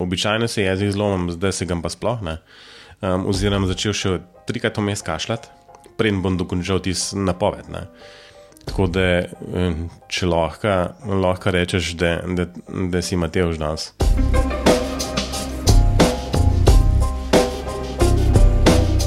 Običajno 0.00 0.48
se 0.48 0.64
jezik 0.64 0.92
zlomim, 0.96 1.30
zdaj 1.36 1.52
se 1.52 1.68
ga 1.68 1.76
pa 1.82 1.92
sploh 1.92 2.22
ne. 2.24 2.38
Um, 3.00 3.26
oziroma 3.30 3.68
začel 3.68 3.96
še 3.96 4.14
trikrat 4.48 4.76
vmes 4.80 5.04
kašljati, 5.04 5.52
preden 6.00 6.22
bom 6.24 6.36
dokončal 6.40 6.82
tisti 6.84 7.20
napoved. 7.20 7.68
Ne. 7.72 7.86
Tako 8.68 8.90
da, 8.92 9.06
če 10.12 10.28
lahko, 10.28 10.76
lahko 11.22 11.56
rečeš, 11.56 11.94
da, 12.00 12.18
da, 12.28 12.48
da 12.92 13.02
si 13.02 13.16
Matej 13.16 13.48
už 13.54 13.60
danes. 13.62 13.92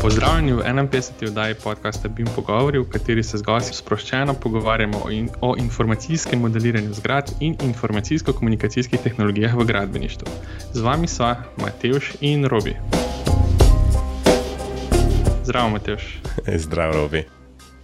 Pozdravljeni 0.03 0.53
v 0.53 0.59
51. 0.59 1.27
oddaji 1.27 1.55
podcasta 1.63 2.09
BIM 2.09 2.27
Pogovori, 2.35 2.79
v 2.79 2.89
kateri 2.89 3.23
se 3.23 3.37
z 3.37 3.41
gosti 3.41 3.75
sproščeno 3.75 4.33
pogovarjamo 4.33 4.99
o, 5.05 5.11
in, 5.11 5.29
o 5.41 5.55
informacijskem 5.57 6.41
modeliranju 6.43 6.93
zgradb 6.93 7.39
in 7.39 7.55
informacijsko-komunikacijskih 7.63 8.99
tehnologijah 8.99 9.55
v 9.55 9.63
gradbeništvu. 9.65 10.27
Z 10.73 10.81
vami 10.81 11.07
sva 11.07 11.37
Matejš 11.57 12.11
in 12.19 12.43
Robi. 12.45 12.75
Zdravo, 15.43 15.69
Matejš. 15.69 16.19
Zdravo, 16.67 16.93
Robi. 16.93 17.23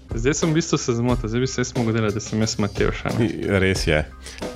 Zdaj 0.10 0.34
sem 0.34 0.50
v 0.50 0.58
bistvu 0.58 0.78
se 0.78 0.94
zmotil, 0.98 1.30
zdaj 1.30 1.42
bi 1.42 1.48
se 1.48 1.62
lahko 1.62 1.84
zgodilo, 1.84 2.10
da 2.10 2.20
sem 2.20 2.42
jaz 2.42 2.56
Matejš. 2.58 3.04
Res 3.62 3.86
je. 3.88 4.00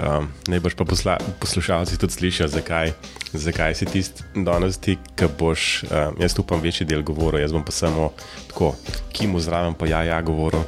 Um, 0.01 0.27
Najbrž 0.49 0.73
pa 0.73 0.85
posla, 0.85 1.17
poslušalci 1.39 1.97
tudi 2.01 2.13
slišijo, 2.13 2.47
zakaj, 2.49 2.93
zakaj 3.33 3.75
si 3.77 3.85
tisti 3.85 4.25
danes 4.33 4.81
ti, 4.81 4.97
ki 5.15 5.29
boš, 5.39 5.83
um, 5.83 6.17
jaz 6.21 6.33
upam, 6.41 6.61
večji 6.61 6.89
del 6.89 7.05
govoril, 7.05 7.43
jaz 7.43 7.53
bom 7.53 7.61
pa 7.61 7.71
samo 7.71 8.09
tako, 8.49 8.73
ki 9.13 9.29
mu 9.29 9.39
zraven 9.39 9.77
pa 9.77 9.85
ja, 9.85 10.01
ja, 10.03 10.17
govoril. 10.25 10.65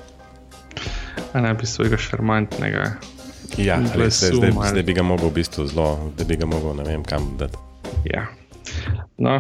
A 1.34 1.42
ne 1.42 1.54
bi 1.58 1.66
svojega 1.66 1.98
šarmantnega. 1.98 2.86
Ja, 3.58 3.82
res 3.98 4.22
je, 4.22 4.36
zdaj, 4.38 4.54
zdaj 4.54 4.86
bi 4.86 4.94
ga 4.94 5.02
mogel 5.02 5.34
v 5.34 5.40
bistvu 5.42 5.66
zelo, 5.66 6.14
da 6.18 6.30
bi 6.30 6.38
ga 6.38 6.46
mogel 6.46 6.78
ne 6.78 6.86
vem 6.86 7.02
kam 7.04 7.34
dati. 7.42 7.58
Ja. 8.06 8.28
No, 9.18 9.40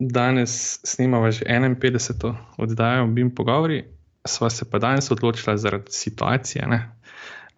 danes 0.00 0.80
snimamo 0.82 1.30
že 1.30 1.46
51. 1.46 2.34
oddajo, 2.58 3.06
bim 3.14 3.30
pogovori 3.30 3.84
sva 4.24 4.50
se 4.50 4.70
pa 4.70 4.78
danes 4.78 5.10
odločila 5.10 5.56
zaradi 5.56 5.92
situacije, 5.92 6.66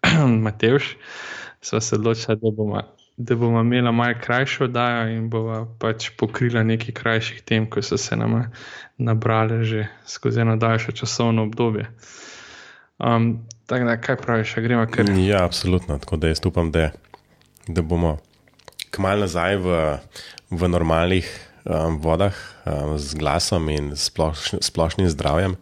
Matejš, 0.45 0.97
sva 1.61 1.81
se 1.81 1.95
odločila, 1.95 2.35
da 2.35 2.51
bomo, 2.51 2.83
da 3.17 3.37
bomo 3.37 3.61
imela 3.61 3.93
malo 3.93 4.15
krajšo 4.23 4.65
oddajo 4.65 5.09
in 5.17 5.31
bomo 5.31 5.77
pač 5.79 6.11
pokrila 6.19 6.63
nekaj 6.63 6.95
krajših 6.95 7.43
tem, 7.43 7.71
ki 7.71 7.83
so 7.83 7.97
se 7.97 8.17
nam 8.17 8.51
nabrale 8.99 9.65
že 9.65 9.87
skozi 10.07 10.41
eno 10.41 10.57
daljše 10.57 10.93
časovno 10.93 11.43
obdobje. 11.43 11.89
Um, 12.99 13.47
tako 13.67 13.85
da, 13.85 13.97
kaj 14.01 14.17
praviš, 14.17 14.55
gremo 14.55 14.87
kar? 14.91 15.11
Ja, 15.19 15.45
absolutno. 15.45 15.99
Tako 15.99 16.17
da 16.17 16.29
jaz 16.29 16.41
upam, 16.47 16.71
da, 16.73 16.91
da 17.67 17.83
bomo 17.83 18.19
kmalo 18.91 19.27
nazaj 19.27 19.57
v, 19.57 19.99
v 20.51 20.69
normalnih 20.69 21.54
um, 21.65 21.99
vodah 21.99 22.35
um, 22.67 22.99
z 22.99 23.15
glasom 23.15 23.69
in 23.69 23.97
sploš, 23.97 24.55
splošnim 24.61 25.09
zdravjem. 25.09 25.57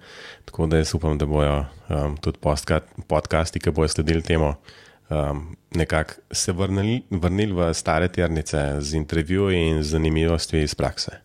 Tako 0.44 0.66
da 0.66 0.76
jaz 0.76 0.94
upam, 0.94 1.18
da 1.18 1.26
bodo 1.26 1.64
um, 1.88 2.16
tudi 2.16 2.38
podcasti, 3.06 3.60
ki 3.60 3.70
bodo 3.70 3.88
sledili 3.88 4.22
temu, 4.22 4.54
um, 5.10 5.56
nekako 5.74 6.14
se 6.30 6.52
vrnili, 6.52 7.02
vrnili 7.10 7.52
v 7.52 7.74
stare 7.74 8.08
ternice 8.08 8.80
z 8.80 8.94
intervjuji 8.94 9.66
in 9.68 9.82
zanimivostmi 9.82 10.62
iz 10.62 10.74
prakse. 10.74 11.20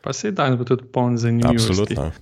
Pa 0.00 0.12
se 0.12 0.30
danes 0.30 0.58
bo 0.58 0.64
tudi 0.64 0.84
poln 0.92 1.18
zanimivosti. 1.18 1.70
Absolutno. 1.70 2.12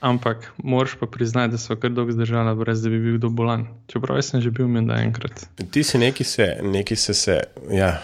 Ampak 0.00 0.52
moraš 0.62 0.94
pa 1.00 1.06
priznati, 1.06 1.50
da 1.50 1.58
so 1.58 1.74
kar 1.76 1.90
dolgo 1.90 2.12
zdržali, 2.12 2.54
brez 2.54 2.82
da 2.82 2.90
bi 2.90 2.98
bil 3.02 3.16
kdo 3.18 3.28
bolan. 3.28 3.66
Čeprav 3.90 4.22
sem 4.22 4.40
že 4.40 4.50
bil 4.50 4.68
menda 4.70 4.94
enkrat. 5.02 5.48
Ti 5.70 5.82
si 5.82 5.98
neki 5.98 6.24
se, 6.24 6.46
neki 6.62 6.96
se, 6.96 7.14
se 7.14 7.40
ja, 7.70 7.98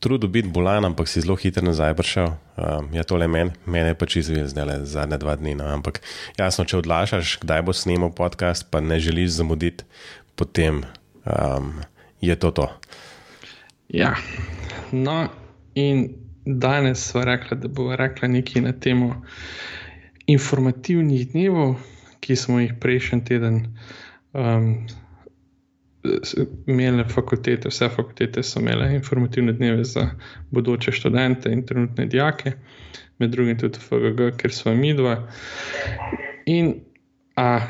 trudil 0.00 0.28
biti 0.28 0.48
bolan, 0.48 0.84
ampak 0.84 1.08
si 1.08 1.20
zelo 1.20 1.36
hitro 1.36 1.64
nazaj 1.66 1.94
prišel. 1.94 2.32
Um, 2.56 2.88
ja, 2.96 3.04
tole 3.04 3.28
men, 3.28 3.52
mene 3.66 3.92
pač 3.94 4.16
izvil 4.22 4.48
zdaj 4.48 4.66
le 4.66 4.78
zadnje 4.88 5.18
dva 5.20 5.36
dni. 5.36 5.52
No. 5.60 5.68
Ampak 5.68 6.00
jasno, 6.38 6.64
če 6.64 6.80
odlašaš, 6.80 7.36
kdaj 7.44 7.62
bo 7.62 7.76
snimal 7.76 8.14
podcast, 8.16 8.64
pa 8.70 8.80
ne 8.80 8.96
želiš 8.96 9.36
zamuditi, 9.36 9.84
potem 10.32 10.80
um, 11.28 11.74
je 12.24 12.36
to 12.40 12.50
to. 12.56 12.70
Ja, 13.92 14.16
no 14.92 15.28
in 15.76 16.08
danes 16.44 17.04
sva 17.10 17.24
rekla, 17.28 17.60
da 17.60 17.68
bo 17.68 17.92
rekla 17.96 18.28
nekaj 18.28 18.64
na 18.64 18.72
temo 18.72 19.12
informativnih 20.28 21.32
dnevov, 21.32 21.78
ki 22.20 22.36
smo 22.36 22.60
jih 22.60 22.74
prejšnji 22.80 23.24
teden 23.24 23.62
um, 24.36 24.86
imeli, 26.66 27.04
fakultete, 27.08 27.68
vse 27.68 27.88
fakultete 27.88 28.42
so 28.42 28.60
imele 28.60 28.94
informativne 28.94 29.52
dneve 29.52 29.84
za 29.84 30.10
bodoče 30.50 30.92
študente 30.92 31.52
in 31.52 31.66
trenutne 31.66 32.06
dijake, 32.06 32.52
med 33.18 33.30
drugim 33.30 33.58
tudi 33.58 33.80
FGG, 33.80 34.36
ker 34.36 34.52
smo 34.52 34.74
mi 34.74 34.94
dva. 34.94 35.16
In 36.46 36.74
a 37.36 37.60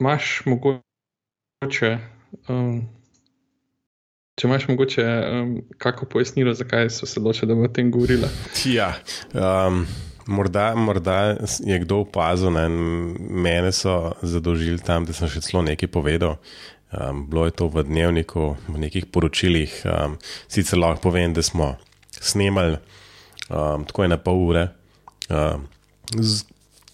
imaš 0.00 0.42
mogoče. 0.46 1.98
Um, 2.48 2.88
Če 4.38 4.46
imaš 4.46 4.68
mogoče 4.68 5.04
um, 5.04 5.48
kako 5.82 6.06
pojasnilo, 6.06 6.52
zakaj 6.54 6.90
so 6.94 7.06
se 7.10 7.18
odločili, 7.18 7.48
da 7.50 7.54
bo 7.58 7.64
o 7.66 7.70
tem 7.74 7.90
govorila? 7.90 8.28
Ja, 8.70 8.92
um, 9.34 9.80
Morda, 10.28 10.74
morda 10.76 11.36
je 11.64 11.78
kdo 11.80 12.02
opazil, 12.04 12.52
da 12.52 12.68
me 12.68 13.72
so 13.72 14.12
zadolžili 14.20 14.82
tam, 14.84 15.06
da 15.08 15.16
sem 15.16 15.30
še 15.32 15.40
celo 15.46 15.62
nekaj 15.64 15.88
povedal. 15.88 16.36
Um, 16.92 17.24
bilo 17.28 17.46
je 17.48 17.56
to 17.56 17.68
v 17.72 17.84
dnevniku, 17.88 18.54
v 18.68 18.80
nekih 18.84 19.08
poročilih. 19.12 19.72
Um, 19.88 20.18
sicer 20.48 20.80
lahko 20.80 21.08
povem, 21.08 21.32
da 21.36 21.44
smo 21.44 21.74
snemali 22.20 22.76
um, 23.48 23.84
tako 23.84 24.02
je 24.02 24.08
na 24.08 24.18
pol 24.18 24.40
ure 24.48 24.68
um, 25.30 25.66
z, 26.16 26.44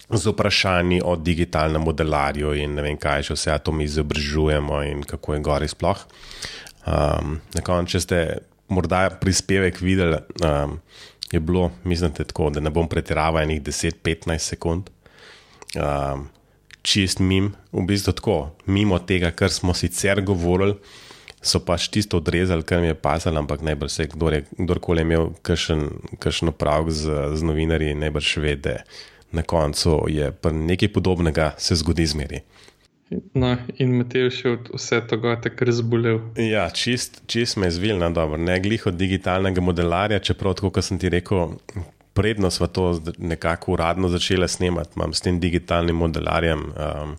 z 0.09 0.31
vprašanji 0.31 1.01
o 1.03 1.15
digitalnem 1.15 1.81
modelarju 1.81 2.53
in 2.59 2.75
ne 2.77 2.85
vem, 2.85 2.97
kaj 2.97 3.29
še 3.29 3.37
vse 3.37 3.57
to 3.63 3.75
mi 3.75 3.87
izobražujemo 3.87 4.81
in 4.87 5.03
kako 5.03 5.35
je 5.35 5.45
gori 5.45 5.69
sploh. 5.71 6.05
Um, 6.85 7.39
na 7.55 7.63
koncu, 7.65 7.95
če 7.95 8.03
ste 8.03 8.19
morda 8.69 9.07
prispevek 9.21 9.81
videli. 9.81 10.21
Um, 10.45 10.79
je 11.31 11.39
bilo, 11.39 11.71
mislim, 11.83 12.13
tako, 12.13 12.49
da 12.49 12.59
ne 12.59 12.69
bom 12.69 12.87
pretiraval 12.89 13.43
enih 13.43 13.61
10-15 13.61 14.37
sekund. 14.37 14.89
Um, 15.75 16.29
čist 16.85 17.19
mim, 17.19 17.53
v 17.71 17.85
bistvu 17.89 18.13
tako, 18.13 18.37
mimo 18.65 18.99
tega, 18.99 19.31
kar 19.31 19.51
smo 19.51 19.73
sicer 19.73 20.21
govorili, 20.21 20.77
so 21.45 21.59
pač 21.65 21.89
tisto 21.93 22.17
odrezali, 22.21 22.65
kar 22.65 22.81
mi 22.81 22.89
je 22.89 22.97
pasalo, 22.97 23.41
ampak 23.41 23.61
najbrž 23.65 23.91
vse, 23.91 24.07
kdor 24.13 24.37
je, 24.37 24.43
kdorkoli 24.57 25.01
je 25.01 25.05
imel 25.05 25.27
kakšen 25.45 26.49
opravek 26.53 26.93
z, 26.93 27.17
z 27.37 27.45
novinarji, 27.45 27.97
najbrž 28.01 28.37
ve, 28.41 28.55
da 28.55 28.77
na 29.35 29.43
koncu 29.43 30.05
je 30.09 30.31
nekaj 30.51 30.93
podobnega 30.93 31.53
se 31.57 31.75
zgodi 31.75 32.05
zmeri. 32.05 32.41
No, 33.11 33.51
in 33.77 33.91
Matej 33.99 34.31
še 34.33 34.51
od 34.55 34.69
vse 34.73 34.97
tega, 35.05 35.35
kar 35.37 35.69
je 35.69 35.75
zbolel. 35.77 36.23
Ja, 36.41 36.65
čist, 36.73 37.21
čist 37.29 37.59
me 37.61 37.69
zvil 37.69 37.99
na 38.01 38.09
dobro, 38.09 38.39
ne 38.41 38.57
glih 38.59 38.87
od 38.89 38.97
digitalnega 38.97 39.61
modelarja, 39.61 40.23
čeprav, 40.25 40.57
kot 40.57 40.81
sem 40.81 40.97
ti 41.01 41.11
rekel, 41.13 41.53
predno 42.17 42.49
smo 42.49 42.65
to 42.67 42.87
nekako 43.21 43.75
uradno 43.75 44.09
začeli 44.09 44.49
snemati, 44.49 44.97
imam 44.97 45.13
s 45.13 45.21
tem 45.21 45.37
digitalnim 45.39 46.01
modelarjem 46.01 46.65
um, 46.73 47.15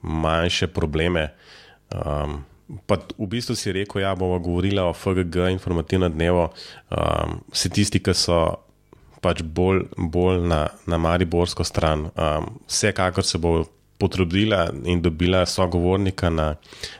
manjše 0.00 0.70
probleme. 0.72 1.28
Um, 1.92 2.40
pa 2.88 2.96
v 3.18 3.28
bistvu 3.36 3.58
si 3.58 3.76
rekel, 3.76 4.00
da 4.00 4.08
ja, 4.08 4.16
bomo 4.16 4.40
govorili 4.40 4.80
o 4.80 4.94
FGG, 4.96 5.50
informativno 5.58 6.08
dnevo, 6.08 6.48
um, 6.88 7.40
vsi 7.52 7.74
tisti, 7.76 8.00
ki 8.00 8.16
so. 8.16 8.44
Pač 9.24 9.40
bolj, 9.42 9.80
bolj 9.96 10.42
na, 10.46 10.58
na 10.86 10.98
Mariborsko 11.00 11.64
stran. 11.64 12.04
Um, 12.14 12.50
vsekakor 12.68 13.24
se 13.26 13.40
bo 13.42 13.64
potrudila 13.98 14.70
in 14.84 15.02
dobila 15.02 15.46
sogovornika 15.46 16.30
na, 16.30 16.54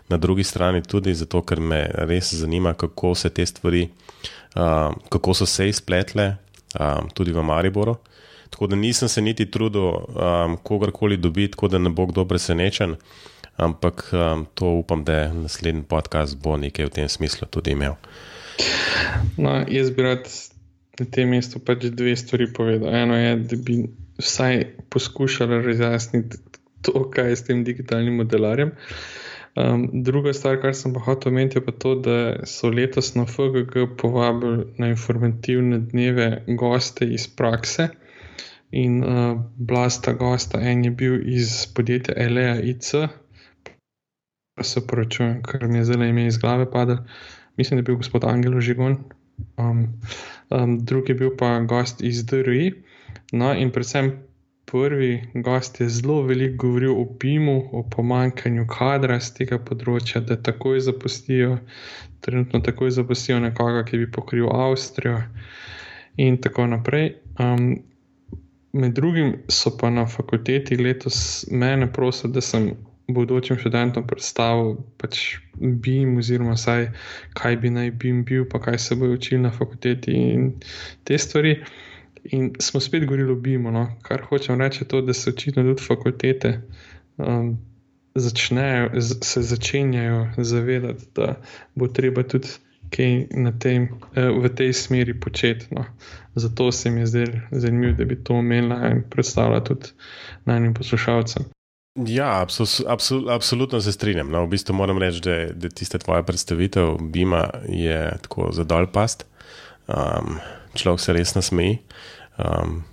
na 0.08 0.16
drugi 0.16 0.44
strani, 0.44 0.82
tudi 0.82 1.14
zato, 1.14 1.42
ker 1.42 1.60
me 1.60 1.84
res 2.08 2.34
zanima, 2.34 2.74
kako 2.74 3.14
se 3.14 3.30
te 3.30 3.46
stvari, 3.46 3.88
uh, 4.56 4.94
kako 5.08 5.34
so 5.34 5.46
se 5.46 5.68
izpletle 5.68 6.36
um, 6.80 7.10
tudi 7.14 7.32
v 7.32 7.42
Mariboru. 7.42 7.96
Tako 8.50 8.66
da 8.66 8.76
nisem 8.76 9.08
se 9.08 9.22
niti 9.22 9.50
trudil 9.50 9.82
um, 9.82 10.56
kogarkoli 10.62 11.16
dobiti, 11.16 11.52
tako 11.52 11.68
da 11.68 11.78
ne 11.78 11.90
bo 11.90 12.06
kdo 12.06 12.24
presenečen, 12.24 12.96
ampak 13.56 14.10
um, 14.12 14.46
to 14.54 14.66
upam, 14.66 15.04
da 15.04 15.32
naslednji 15.32 15.82
podcast 15.82 16.38
bo 16.42 16.56
nekaj 16.56 16.86
v 16.86 16.90
tem 16.90 17.08
smislu 17.08 17.48
tudi 17.50 17.74
imel. 17.76 17.96
No, 19.36 19.64
jaz 19.68 19.90
bi 19.90 20.02
rad 20.02 20.28
na 21.00 21.06
tem 21.12 21.28
mestu 21.28 21.60
pač 21.60 21.90
dve 21.92 22.16
stvari 22.16 22.48
povedal. 22.52 22.94
Eno 22.94 23.16
je, 23.16 23.36
da 23.36 23.56
bi 23.56 23.82
vsaj 24.18 24.64
poskušali 24.88 25.62
razjasniti, 25.66 26.38
to, 26.82 27.10
kaj 27.10 27.30
je 27.30 27.36
s 27.36 27.46
tem 27.48 27.64
digitalnim 27.64 28.16
modelarjem. 28.22 28.72
Um, 29.56 29.86
druga 30.04 30.34
stvar, 30.36 30.58
kar 30.60 30.74
sem 30.76 30.92
pa 30.92 31.00
hotel 31.00 31.32
omeniti, 31.32 31.56
je 31.56 31.64
pa 31.64 31.72
to, 31.72 31.94
da 32.04 32.16
so 32.44 32.68
letos 32.68 33.14
na 33.16 33.24
FGG 33.24 33.86
povabili 33.96 34.66
na 34.78 34.90
informativne 34.92 35.78
dneve 35.78 36.42
goste 36.46 37.08
iz 37.08 37.24
prakse. 37.28 37.88
In 38.70 39.00
uh, 39.04 39.38
blasta 39.56 40.12
gosta, 40.12 40.60
en 40.60 40.84
je 40.84 40.90
bil 40.90 41.16
iz 41.28 41.66
podjetja 41.74 42.14
Elea 42.16 42.58
IC, 42.60 42.90
pa 44.56 44.64
se 44.64 44.82
poročujem, 44.86 45.40
ker 45.46 45.68
mi 45.68 45.78
je 45.78 45.84
zelo 45.84 46.04
ime 46.04 46.26
iz 46.26 46.38
glave 46.38 46.70
padlo. 46.70 46.98
Mislim, 47.56 47.78
da 47.78 47.80
je 47.80 47.88
bil 47.88 47.96
gospod 47.96 48.24
Angelo 48.24 48.60
Žigon. 48.60 48.98
Um, 49.56 50.00
um, 50.50 50.78
drugi 50.84 51.12
je 51.12 51.14
bil 51.14 51.36
pa 51.38 51.60
gost 51.60 52.04
iz 52.04 52.26
DRI. 52.26 52.72
No, 53.32 53.54
in 53.54 53.70
predvsem 53.72 54.12
prvi 54.66 55.22
gost 55.34 55.80
je 55.80 55.88
zelo 55.88 56.22
veliko 56.22 56.66
govoril 56.66 56.92
o 57.00 57.04
PIM-u, 57.18 57.68
o 57.72 57.82
pomankanju 57.90 58.66
kadra 58.66 59.20
z 59.20 59.34
tega 59.38 59.58
področja, 59.62 60.20
da 60.20 60.36
takoj 60.36 60.80
zapustijo, 60.88 61.58
trenutno 62.20 62.60
takoj 62.60 62.90
zapustijo 62.90 63.38
nekoga, 63.40 63.84
ki 63.86 64.02
bi 64.02 64.10
pokril 64.10 64.50
Avstrijo 64.50 65.20
in 66.16 66.40
tako 66.42 66.66
naprej. 66.66 67.14
Um, 67.38 67.76
med 68.76 68.92
drugim 68.98 69.36
so 69.48 69.70
pa 69.78 69.90
na 69.90 70.06
fakulteti 70.06 70.76
letos 70.76 71.46
mene 71.50 71.86
prosili, 71.92 72.34
da 72.34 72.42
sem 72.42 72.72
bodočim 73.08 73.58
študentom 73.58 74.06
predstavil 74.06 74.76
pač 74.98 75.38
BIM, 75.54 76.16
oziroma 76.18 76.56
saj, 76.58 76.90
kaj 77.38 77.56
bi 77.62 77.70
naj 77.70 77.92
BIM 78.02 78.24
bil, 78.26 78.48
pa 78.50 78.58
kaj 78.60 78.78
se 78.82 78.98
bojo 78.98 79.14
učili 79.14 79.44
na 79.46 79.52
fakulteti 79.54 80.12
in 80.12 80.48
te 81.04 81.18
stvari. 81.18 81.60
In 82.32 82.52
smo 82.60 82.80
spet 82.80 83.04
govorili 83.04 83.32
o 83.32 83.36
BIM-u, 83.36 83.70
no? 83.70 83.86
kar 84.02 84.22
hočem 84.28 84.60
reči, 84.60 84.84
je 84.84 84.88
to, 84.88 85.00
da 85.00 85.14
se 85.14 85.30
očitno 85.30 85.62
tudi 85.62 85.82
fakultete 85.82 86.60
um, 87.16 87.58
začnejo, 88.14 89.00
se 89.00 89.42
začenjajo 89.42 90.28
zavedati, 90.38 91.04
da 91.14 91.34
bo 91.74 91.88
treba 91.88 92.22
tudi 92.22 92.48
kaj 92.90 93.26
tem, 93.58 93.88
eh, 94.14 94.30
v 94.30 94.48
tej 94.48 94.72
smeri 94.72 95.20
početi. 95.20 95.66
No. 95.70 95.84
Zato 96.34 96.72
se 96.72 96.90
mi 96.90 97.00
je 97.00 97.06
zdelo 97.06 97.32
zanimivo, 97.50 97.92
da 97.92 98.04
bi 98.04 98.24
to 98.24 98.34
omenila 98.34 98.88
in 98.90 99.02
predstavila 99.10 99.64
tudi 99.64 99.86
najnim 100.44 100.74
poslušalcem. 100.74 101.44
Ja, 101.96 102.42
absol, 102.42 102.84
absol, 102.86 103.30
absolutno 103.30 103.80
se 103.80 103.92
strinjam. 103.92 104.30
No, 104.30 104.44
v 104.44 104.48
bistvu 104.48 104.74
moram 104.74 104.98
reči, 104.98 105.20
da, 105.24 105.46
da 105.52 105.68
tiste 105.68 105.98
tvoje 105.98 106.22
predstavitev 106.22 106.96
Bima 107.00 107.50
je 107.68 108.12
tako 108.22 108.50
za 108.52 108.64
dol 108.64 108.86
past. 108.92 109.24
Um, 109.88 110.36
človek 110.74 111.00
se 111.00 111.12
res 111.12 111.34
nasmeji. 111.34 111.78
Um, 112.36 112.84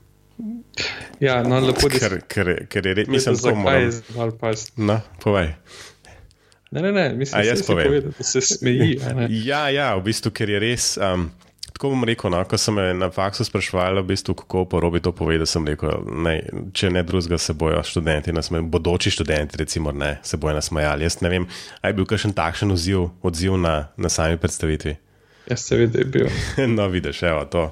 ja, 1.20 1.44
no, 1.44 1.60
lepo 1.60 1.88
je. 1.88 2.00
Ker, 2.00 2.20
ker, 2.28 2.54
ker 2.68 2.88
je 2.88 2.94
res, 2.94 3.08
mislim, 3.08 3.36
da 3.36 3.50
je 3.50 3.54
to 3.54 3.60
moram... 3.60 3.98
dol 4.16 4.32
past. 4.40 4.74
No, 4.78 5.00
povej. 5.24 5.54
Ne, 6.74 6.82
ne, 6.82 6.92
ne, 6.92 7.14
mislim, 7.14 7.46
da 7.46 7.56
se 7.56 7.64
povedal, 7.68 8.12
da 8.18 8.24
se 8.24 8.42
smeji. 8.42 9.00
ja, 9.50 9.70
ja, 9.70 9.96
v 9.96 10.04
bistvu, 10.10 10.32
ker 10.34 10.50
je 10.50 10.62
res. 10.64 10.96
Um, 10.98 11.30
tako 11.74 11.92
bom 11.94 12.04
rekel, 12.08 12.32
no, 12.34 12.40
ko 12.50 12.58
sem 12.58 12.80
na 12.98 13.10
faksu 13.14 13.46
sprašval, 13.46 14.02
v 14.02 14.08
bistvu, 14.10 14.34
kako 14.42 14.66
porobi 14.72 15.02
to 15.04 15.14
povedal, 15.14 15.46
sem 15.50 15.68
rekel, 15.68 16.02
ne, 16.26 16.36
če 16.74 16.90
ne 16.94 17.06
drugega 17.06 17.38
se 17.38 17.54
bojo 17.54 17.82
študenti, 17.86 18.34
nasme, 18.34 18.62
bodoči 18.66 19.14
študenti, 19.14 19.62
recimo, 19.62 19.94
ne, 19.94 20.16
se 20.26 20.38
bojo 20.38 20.58
nasmejali. 20.58 21.06
Jaz 21.06 21.22
ne 21.22 21.34
vem, 21.34 21.48
ali 21.82 21.94
je 21.94 21.98
bil 22.02 22.10
kakšen 22.10 22.34
takšen 22.34 22.74
odziv, 22.74 23.10
odziv 23.22 23.58
na, 23.62 23.76
na 23.98 24.10
sami 24.10 24.42
predstavitvi. 24.42 24.98
Jaz 25.50 25.66
seveda 25.68 26.00
je 26.00 26.06
bil. 26.06 26.30
no, 26.78 26.88
vidiš, 26.88 27.24
evo, 27.24 27.46
to. 27.46 27.68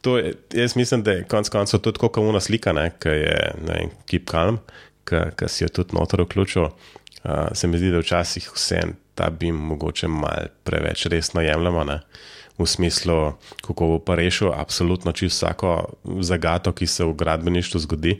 To 0.00 0.18
je, 0.18 0.34
jaz 0.52 0.76
mislim, 0.76 1.02
da 1.02 1.12
je 1.12 1.24
konec 1.24 1.48
koncev 1.48 1.80
tudi 1.80 1.98
tako 1.98 2.08
kauna 2.08 2.40
slika, 2.40 2.74
ki 2.98 3.08
je 3.08 3.52
Keep 4.06 4.30
Calm, 4.30 4.58
ki 5.04 5.48
si 5.48 5.64
jo 5.64 5.68
tudi 5.68 5.96
notor 5.96 6.22
vključil. 6.22 6.70
Uh, 7.24 7.48
se 7.52 7.66
mi 7.66 7.78
zdi, 7.78 7.90
da 7.90 7.98
včasih 7.98 8.50
vse 8.54 8.80
ta 9.18 9.30
bi 9.30 9.52
mogoče 9.52 10.08
malo 10.08 10.46
preveč 10.64 11.06
resno 11.06 11.40
jemljemo, 11.40 11.84
ne? 11.84 12.00
v 12.58 12.66
smislu, 12.66 13.38
kako 13.62 13.86
bo 13.86 13.98
pa 14.02 14.14
rešil 14.18 14.50
absolutno 14.50 15.12
čisto 15.12 15.46
vsako 15.46 15.94
zagato, 16.20 16.72
ki 16.72 16.86
se 16.86 17.04
v 17.04 17.14
gradbeništvu 17.14 17.80
zgodi. 17.80 18.16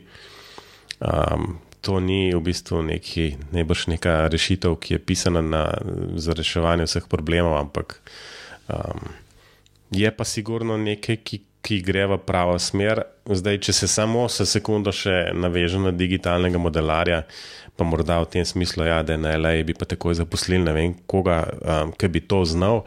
Um, 0.99 1.59
to 1.81 1.99
ni 1.99 2.31
v 2.35 2.39
bistvu 2.39 2.81
neki, 2.83 3.35
najbrž 3.51 3.87
neka 3.91 4.27
rešitev, 4.31 4.77
ki 4.79 4.95
je 4.95 4.99
pisana 4.99 5.43
na, 5.43 5.63
za 6.15 6.35
reševanje 6.35 6.87
vseh 6.87 7.07
problemov, 7.11 7.59
ampak 7.59 7.99
um, 8.71 9.11
je 9.91 10.11
pa 10.11 10.23
sigurno 10.23 10.77
nekaj, 10.79 11.19
ki, 11.23 11.43
ki 11.61 11.81
gre 11.83 12.05
v 12.07 12.17
pravo 12.23 12.57
smer. 12.59 13.03
Zdaj, 13.27 13.59
če 13.67 13.75
se 13.75 13.87
samo 13.91 14.27
za 14.31 14.47
sekundo 14.47 14.93
še 14.95 15.31
navežem 15.35 15.89
na 15.89 15.93
digitalnega 15.95 16.61
modelarja, 16.61 17.23
pa 17.77 17.87
morda 17.87 18.19
v 18.23 18.29
tem 18.35 18.45
smislu, 18.47 18.87
ja, 18.87 19.01
da 19.03 19.17
na 19.19 19.35
LA, 19.37 19.59
bi 19.67 19.75
pa 19.77 19.87
takoj 19.87 20.17
zaposlili 20.19 20.63
ne 20.63 20.75
vem 20.75 20.95
koga, 21.07 21.41
um, 21.59 21.93
ki 21.95 22.11
bi 22.11 22.23
to 22.23 22.41
znal. 22.47 22.83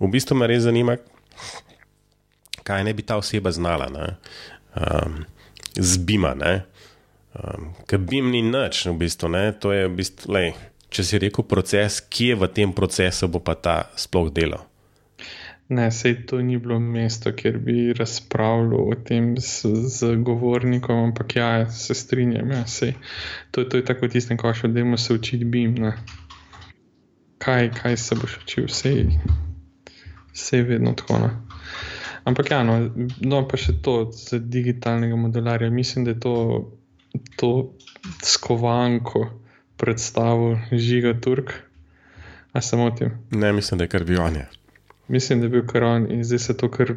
V 0.00 0.10
bistvu 0.12 0.36
me 0.36 0.48
res 0.50 0.64
zanima, 0.66 0.96
kaj 2.64 2.84
ne 2.88 2.96
bi 2.96 3.04
ta 3.06 3.20
oseba 3.20 3.52
znala, 3.52 3.88
um, 4.76 5.22
zbima. 5.76 6.34
Um, 7.30 7.70
Ker 7.88 8.00
bim 8.02 8.32
ni 8.32 8.42
nič, 8.44 8.84
v 8.90 8.96
bistvu, 9.04 9.30
ne? 9.32 9.44
to 9.52 9.72
je 9.76 9.86
v 9.86 9.94
bistvu, 10.00 10.34
lej, 10.34 10.52
če 10.90 11.06
si 11.06 11.20
rekel 11.22 11.46
proces, 11.46 12.00
kje 12.10 12.36
v 12.40 12.50
tem 12.50 12.74
procesu 12.74 13.30
bo 13.30 13.38
pa 13.38 13.54
ta 13.54 13.76
sploh 13.94 14.32
delal. 14.34 14.69
Ne, 15.70 15.90
sej 15.94 16.26
to 16.26 16.40
ni 16.42 16.58
bilo 16.58 16.80
mesto, 16.82 17.30
kjer 17.32 17.58
bi 17.58 17.92
razpravljal 17.94 18.88
o 18.90 18.94
tem 19.06 19.36
z, 19.38 19.70
z 19.86 20.16
govornikom, 20.16 21.04
ampak 21.04 21.36
ja, 21.36 21.70
se 21.70 21.94
strinjam. 21.94 22.50
Ja, 22.50 22.64
to, 23.50 23.64
to 23.64 23.76
je 23.76 23.84
tako 23.84 24.08
tisto, 24.10 24.36
ko 24.36 24.50
še 24.54 24.66
odemo 24.66 24.98
se 24.98 25.14
učiti 25.14 25.46
BIM. 25.46 25.76
Ne. 25.78 25.92
Kaj, 27.38 27.70
kaj 27.78 27.96
se 27.96 28.18
boš 28.18 28.40
učil, 28.42 28.66
vse 28.66 30.58
je 30.58 30.66
vedno 30.66 30.92
tako. 30.98 31.22
Ne. 31.22 31.30
Ampak 32.24 32.50
ja, 32.50 32.64
no, 32.66 32.80
no, 33.22 33.44
pa 33.48 33.56
še 33.56 33.78
to 33.82 34.10
za 34.10 34.42
digitalnega 34.42 35.16
modelarja. 35.16 35.70
Mislim, 35.70 36.04
da 36.04 36.16
je 36.16 36.20
to, 36.20 36.36
to 37.38 37.52
skovanko 38.26 39.28
predstavil 39.80 40.58
Žiga 40.72 41.14
Turk. 41.22 41.54
A 42.52 42.60
samo 42.60 42.90
tem? 42.90 43.14
Ne, 43.30 43.52
mislim, 43.54 43.78
da 43.78 43.86
je 43.86 43.94
kar 43.94 44.04
bivanje. 44.04 44.48
Mislim, 45.10 45.40
da 45.40 45.46
je 45.46 45.50
bil 45.50 45.66
karon 45.66 46.06
in 46.10 46.22
zdaj 46.24 46.38
se 46.38 46.56
to 46.56 46.68
kar 46.70 46.92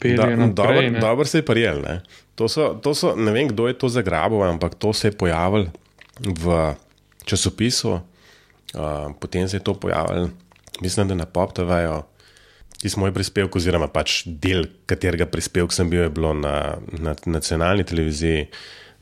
pelje 0.00 0.36
na 0.36 0.46
dobro. 0.46 0.82
Dobro 1.00 1.24
se 1.24 1.38
je 1.38 1.44
prijel. 1.44 1.80
Ne? 1.80 2.00
To 2.34 2.48
so, 2.48 2.74
to 2.82 2.94
so, 2.94 3.14
ne 3.16 3.32
vem, 3.32 3.48
kdo 3.48 3.68
je 3.68 3.78
to 3.78 3.88
zagrabil, 3.88 4.42
ampak 4.42 4.74
to 4.74 4.92
se 4.92 5.08
je 5.08 5.12
pojavilo 5.12 5.66
v 6.20 6.74
časopisu, 7.24 7.92
uh, 7.92 8.00
potem 9.20 9.48
se 9.48 9.56
je 9.56 9.64
to 9.64 9.74
pojavilo, 9.74 10.28
mislim, 10.80 11.08
da 11.08 11.14
na 11.14 11.26
PopTV-ju. 11.26 12.02
Ti 12.80 12.88
smo 12.88 13.04
moj 13.04 13.12
prispevek, 13.12 13.56
oziroma 13.56 13.88
pač 13.92 14.22
del 14.24 14.64
katerega 14.88 15.26
prispevka 15.28 15.74
sem 15.74 15.90
bil, 15.90 16.02
je 16.02 16.12
bilo 16.16 16.32
na, 16.32 16.76
na 16.96 17.14
nacionalni 17.26 17.84
televiziji. 17.84 18.46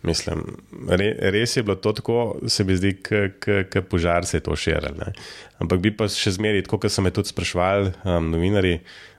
Mislim, 0.03 0.45
re, 0.89 1.09
res 1.35 1.57
je 1.57 1.63
bilo 1.63 1.75
to 1.75 1.93
tako, 1.93 2.37
se 2.47 2.65
mi 2.65 2.77
zdi, 2.79 2.95
kot 3.03 3.79
požar 3.91 4.27
se 4.27 4.37
je 4.37 4.45
to 4.47 4.57
širilo. 4.57 5.11
Ampak 5.59 5.81
bi 5.83 5.91
pa 5.91 6.07
še 6.07 6.37
zmeraj, 6.37 6.69
kot 6.71 6.87
so 6.87 7.03
me 7.03 7.11
tudi 7.15 7.33
sprašvali 7.33 7.95
um, 8.07 8.29
novinari, 8.31 8.77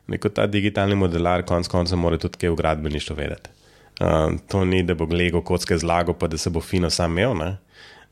neko 0.10 0.32
ta 0.32 0.48
digitalni 0.48 0.96
modelar, 0.96 1.44
konec 1.48 1.68
konca, 1.68 2.00
mora 2.00 2.20
tudi 2.22 2.40
kaj 2.40 2.54
v 2.54 2.60
gradbeništvu 2.62 3.18
vedeti. 3.18 3.52
Um, 4.00 4.38
to 4.48 4.64
ni, 4.64 4.80
da 4.88 4.96
bo 4.96 5.10
glego 5.10 5.42
kocke 5.44 5.76
zlago, 5.78 6.16
pa 6.16 6.30
da 6.32 6.40
se 6.40 6.50
bo 6.50 6.64
fino 6.64 6.90
sam 6.90 7.20
imel. 7.20 7.58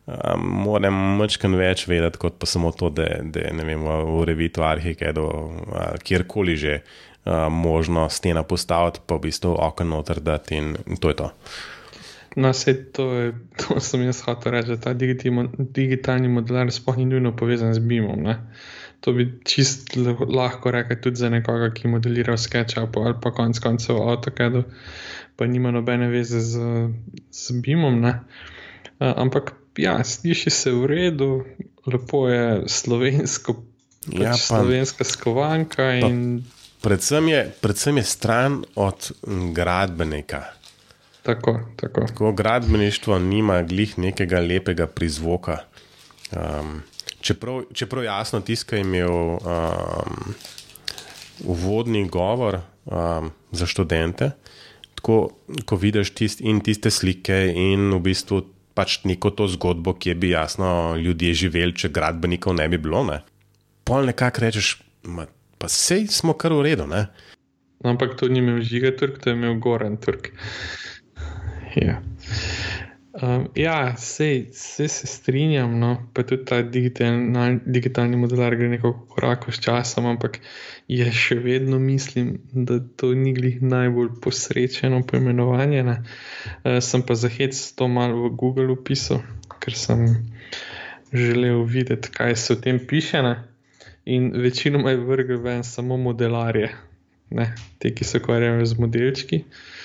Um, 0.07 0.43
moram 0.67 0.99
mačkan 1.19 1.55
več 1.55 1.85
vedeti, 1.87 2.19
kot 2.19 2.35
pa 2.39 2.47
samo 2.47 2.73
to, 2.75 2.91
da 2.91 3.07
je 3.07 3.53
v, 3.63 4.19
revitu 4.27 4.63
Arhikedo, 4.67 5.29
kjerkoli 6.03 6.59
že 6.59 6.77
um, 7.23 7.47
možno 7.63 8.09
stena 8.11 8.43
postaviti, 8.43 8.99
pa 9.07 9.15
v 9.15 9.29
bistvu 9.29 9.55
okno 9.55 9.95
noter 9.95 10.19
dati 10.19 10.59
in, 10.59 10.75
in 10.83 10.99
to 10.99 11.15
je 11.15 11.19
to. 11.23 11.31
No, 12.37 12.51
vse 12.53 12.73
to, 12.93 13.13
je, 13.13 13.33
to 13.59 13.79
sem 13.81 14.03
jaz 14.05 14.21
hotel 14.21 14.53
reči, 14.53 14.75
da 14.75 14.77
ta 14.77 14.93
digitalni 14.93 16.29
modelar 16.29 16.69
sploh 16.71 16.99
ni 17.01 17.07
nujno 17.09 17.33
povezan 17.35 17.73
z 17.73 17.81
BIM-om. 17.81 18.21
Ne? 18.21 18.37
To 19.01 19.13
bi 19.13 19.25
čist 19.45 19.95
lahko 20.29 20.71
rekel 20.73 21.01
tudi 21.01 21.21
za 21.21 21.29
nekoga, 21.33 21.71
ki 21.73 21.89
modelira 21.89 22.33
v 22.33 22.41
SketchUpu 22.41 23.05
ali 23.05 23.17
pa 23.21 23.31
konec 23.33 23.59
koncev 23.61 23.97
v 23.97 24.09
AutoCAD-u, 24.13 24.63
pa 25.37 25.45
nima 25.49 25.73
nobene 25.73 26.09
veze 26.13 26.41
z, 26.41 26.61
z 27.33 27.57
BIM-om. 27.61 28.05
Uh, 28.05 28.17
ampak 28.99 29.53
ja, 29.77 29.97
sliši 30.03 30.49
se 30.49 30.73
v 30.73 30.85
redu, 30.85 31.31
lepo 31.85 32.25
je 32.29 32.69
slovensko, 32.69 33.57
pač 34.09 34.21
ja, 34.21 34.33
pa, 34.33 34.37
slovenska 34.37 35.05
skovanka. 35.05 35.89
In... 36.01 36.41
Predvsem, 36.81 37.33
je, 37.33 37.41
predvsem 37.61 37.97
je 37.97 38.05
stran 38.05 38.61
od 38.75 39.11
gradbenika. 39.53 40.56
Tako, 41.27 41.59
tako. 41.75 42.01
tako 42.07 42.31
gradbeništvo 42.31 43.19
nima 43.19 43.61
glih 43.63 43.99
nekega 43.99 44.39
lepega 44.39 44.87
prizvoka. 44.87 45.57
Um, 46.31 46.81
čeprav, 47.21 47.61
čeprav 47.73 48.03
jasno 48.03 48.39
tiska 48.41 48.75
je 48.75 48.81
imel 48.81 49.11
um, 49.11 49.39
uvodni 51.43 52.07
govor 52.07 52.59
um, 52.85 53.31
za 53.51 53.65
študente, 53.65 54.31
tako 54.95 55.29
ko 55.65 55.75
vidiš 55.75 56.13
tist, 56.15 56.41
in 56.41 56.63
tiste 56.63 56.91
slike 56.91 57.51
in 57.55 57.91
v 57.91 57.99
bistvu 57.99 58.41
pač 58.73 59.01
neko 59.03 59.33
to 59.35 59.49
zgodbo, 59.51 59.97
ki 59.99 60.15
bi 60.15 60.31
jasno 60.31 60.95
ljudje 60.95 61.33
živeli, 61.33 61.75
če 61.75 61.91
gradbenikov 61.91 62.55
ne 62.55 62.69
bi 62.71 62.79
bilo. 62.79 63.03
Ne? 63.03 63.19
Pol 63.83 64.07
nekako 64.07 64.47
rečeš, 64.47 64.77
ma, 65.03 65.27
pa 65.59 65.67
sej 65.67 66.07
smo 66.07 66.39
kar 66.39 66.55
v 66.55 66.69
redu. 66.71 66.87
Ne? 66.87 67.09
Ampak 67.83 68.15
to 68.15 68.31
ni 68.31 68.39
imel 68.39 68.63
žiga 68.63 68.95
Turk, 68.95 69.19
to 69.19 69.29
je 69.29 69.35
imel 69.35 69.59
Goran 69.59 69.99
Turk. 69.99 70.31
Ja. 71.81 72.01
Um, 73.21 73.47
ja, 73.55 73.95
vse 73.97 74.45
se 74.49 74.87
strinjam, 74.87 75.79
no, 75.79 76.07
pa 76.13 76.23
tudi 76.23 76.45
ta 76.45 76.61
digitalni, 76.61 77.59
digitalni 77.65 78.17
modelar 78.17 78.55
gre 78.55 78.69
nekako 78.69 79.07
korak 79.09 79.47
s 79.49 79.61
časom, 79.61 80.05
ampak 80.05 80.37
je 80.87 81.07
še 81.11 81.39
vedno 81.41 81.79
mislim, 81.81 82.35
da 82.53 82.77
to 82.79 83.13
ni 83.17 83.33
glih 83.33 83.61
najbolj 83.61 84.11
posrečeno 84.21 85.01
poimenovanje. 85.09 85.81
Uh, 85.85 86.77
sem 86.81 87.05
pa 87.05 87.17
zahec 87.17 87.57
to 87.77 87.87
malo 87.89 88.27
v 88.27 88.35
Google 88.37 88.73
upisal, 88.75 89.23
ker 89.65 89.73
sem 89.73 90.05
želel 91.13 91.63
videti, 91.65 92.13
kaj 92.13 92.35
se 92.35 92.53
o 92.53 92.61
tem 92.61 92.77
piše. 92.85 93.23
Ne. 93.25 93.33
In 94.05 94.29
večino 94.35 94.85
je 94.89 94.97
vrgel 94.97 95.41
ven 95.41 95.65
samo 95.65 95.97
modelarje, 95.97 96.69
ne, 97.33 97.49
te, 97.81 97.93
ki 97.93 98.05
se 98.05 98.21
ukvarjajo 98.21 98.65
z 98.65 98.79
modelčki. 98.85 99.41
Uh, 99.41 99.76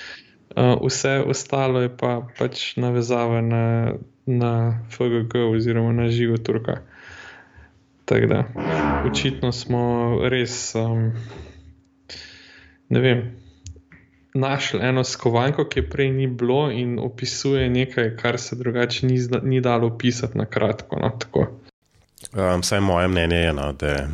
vse 0.55 1.23
ostalo 1.27 1.81
je 1.81 1.89
pa 1.97 2.27
pač 2.39 2.77
navezava 2.77 3.41
na, 3.41 3.93
na 4.25 4.79
FGG 4.91 5.35
oziroma 5.35 5.93
na 5.93 6.09
živo 6.09 6.37
Turka. 6.37 6.81
Tako 8.05 8.27
da, 8.27 8.43
očitno 9.09 9.51
smo 9.51 9.81
res, 10.29 10.75
um, 10.75 11.13
ne 12.89 12.99
vem, 12.99 13.21
našli 14.33 14.79
eno 14.83 15.03
skovanko, 15.03 15.65
ki 15.65 15.79
je 15.79 15.89
prej 15.89 16.11
ni 16.11 16.27
bilo 16.27 16.71
in 16.71 16.99
opisuje 16.99 17.69
nekaj, 17.69 18.15
kar 18.17 18.39
se 18.39 18.55
drugače 18.55 19.07
ni, 19.07 19.19
ni 19.43 19.61
dalo 19.61 19.87
opisati 19.87 20.37
na 20.37 20.45
kratko. 20.45 20.99
No, 20.99 21.11
um, 22.33 22.61
Vsaj 22.61 22.79
moje 22.79 23.07
mnenje 23.07 23.35
je, 23.35 23.53
no, 23.53 23.71
da 23.73 24.07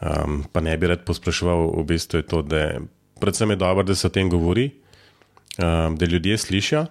um, 0.00 0.44
pa 0.52 0.60
ne 0.60 0.76
bi 0.76 0.86
rad 0.86 1.04
pospraševal, 1.04 1.70
v 1.78 1.84
bistvu 1.84 2.18
je 2.18 2.26
to, 2.26 2.42
da 2.42 2.80
predvsem 3.20 3.50
je 3.50 3.56
dobro, 3.56 3.82
da 3.82 3.94
se 3.94 4.06
o 4.06 4.10
tem 4.10 4.30
govori. 4.30 4.70
Um, 5.60 5.96
da 5.96 6.06
ljudje 6.06 6.38
slišijo, 6.38 6.86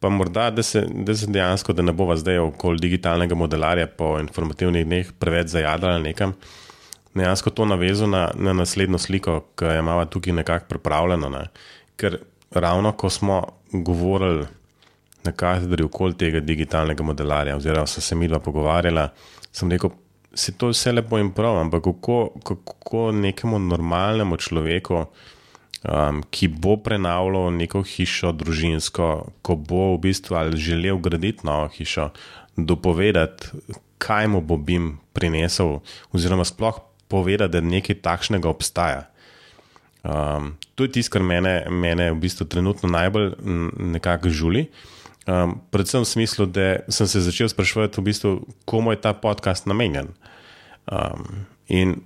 pa 0.00 0.08
morda, 0.08 0.50
da 0.50 0.62
se, 0.62 0.82
da 0.90 1.14
se 1.14 1.26
dejansko, 1.26 1.72
da 1.72 1.82
ne 1.82 1.92
bova 1.92 2.16
zdaj 2.16 2.38
okoli 2.38 2.78
digitalnega 2.78 3.34
modelarja 3.34 3.86
po 3.86 4.18
informativnih 4.20 4.84
dneh 4.86 5.12
preveč 5.18 5.48
zajadala 5.54 5.98
nekam, 5.98 6.34
dejansko 7.14 7.50
to 7.50 7.64
navezuje 7.64 8.08
na, 8.08 8.28
na 8.34 8.52
naslednjo 8.52 8.98
sliko, 8.98 9.40
ki 9.56 9.64
je 9.64 9.78
imamo 9.78 10.04
tukaj 10.04 10.32
nekako 10.32 10.66
pripravljeno. 10.68 11.28
Ne? 11.28 11.46
Ker 11.96 12.18
ravno 12.50 12.92
ko 12.92 13.10
smo 13.10 13.42
govorili 13.72 14.46
na 15.24 15.32
katedri 15.32 15.84
okoli 15.84 16.14
tega 16.14 16.40
digitalnega 16.40 17.02
modelarja, 17.02 17.56
oziroma 17.56 17.86
so 17.86 18.00
se 18.00 18.14
mi 18.14 18.28
dva 18.28 18.38
pogovarjala, 18.38 19.08
sem 19.52 19.70
rekel, 19.70 19.90
se 20.34 20.52
to 20.52 20.68
vse 20.74 20.92
lepo 20.92 21.18
in 21.18 21.32
prav, 21.32 21.56
ampak 21.60 21.84
kako, 21.84 22.20
kako 22.44 23.12
nekemu 23.12 23.58
normalnemu 23.58 24.36
človeku 24.36 25.06
um, 25.88 26.22
ki 26.30 26.48
bo 26.48 26.76
prenavljal 26.76 27.50
neko 27.56 27.82
hišo, 27.82 28.32
družinsko, 28.36 29.08
ko 29.42 29.56
bo 29.56 29.94
v 29.96 30.02
bistvu 30.08 30.36
ali 30.36 30.60
želel 30.60 31.00
graditi 31.02 31.46
novo 31.46 31.68
hišo, 31.72 32.10
dopovedati, 32.56 33.50
kaj 33.98 34.28
mu 34.28 34.40
bo 34.40 34.56
bim 34.56 34.98
prinesel, 35.12 35.80
oziroma 36.12 36.44
sploh 36.44 36.80
povedati, 37.08 37.52
da 37.52 37.64
nekaj 37.64 38.02
takšnega 38.04 38.48
obstaja. 38.48 39.08
Um, 40.04 40.54
to 40.74 40.86
je 40.86 40.92
tisto, 40.92 41.16
kar 41.16 41.24
mene, 41.26 41.64
mene 41.70 42.12
v 42.12 42.20
bistvu 42.22 42.46
trenutno 42.46 42.88
najbolj 42.88 43.32
nekako 43.78 44.30
žuli. 44.30 44.68
Um, 45.28 45.58
predvsem 45.70 46.04
v 46.04 46.08
smislu, 46.08 46.46
da 46.46 46.78
sem 46.88 47.08
se 47.10 47.20
začel 47.20 47.50
sprašovati, 47.50 48.00
v 48.00 48.04
bistvu, 48.04 48.32
komu 48.64 48.94
je 48.94 49.00
ta 49.02 49.12
podcast 49.12 49.66
namenjen. 49.66 50.12
Um, 50.88 51.44
in 51.68 51.98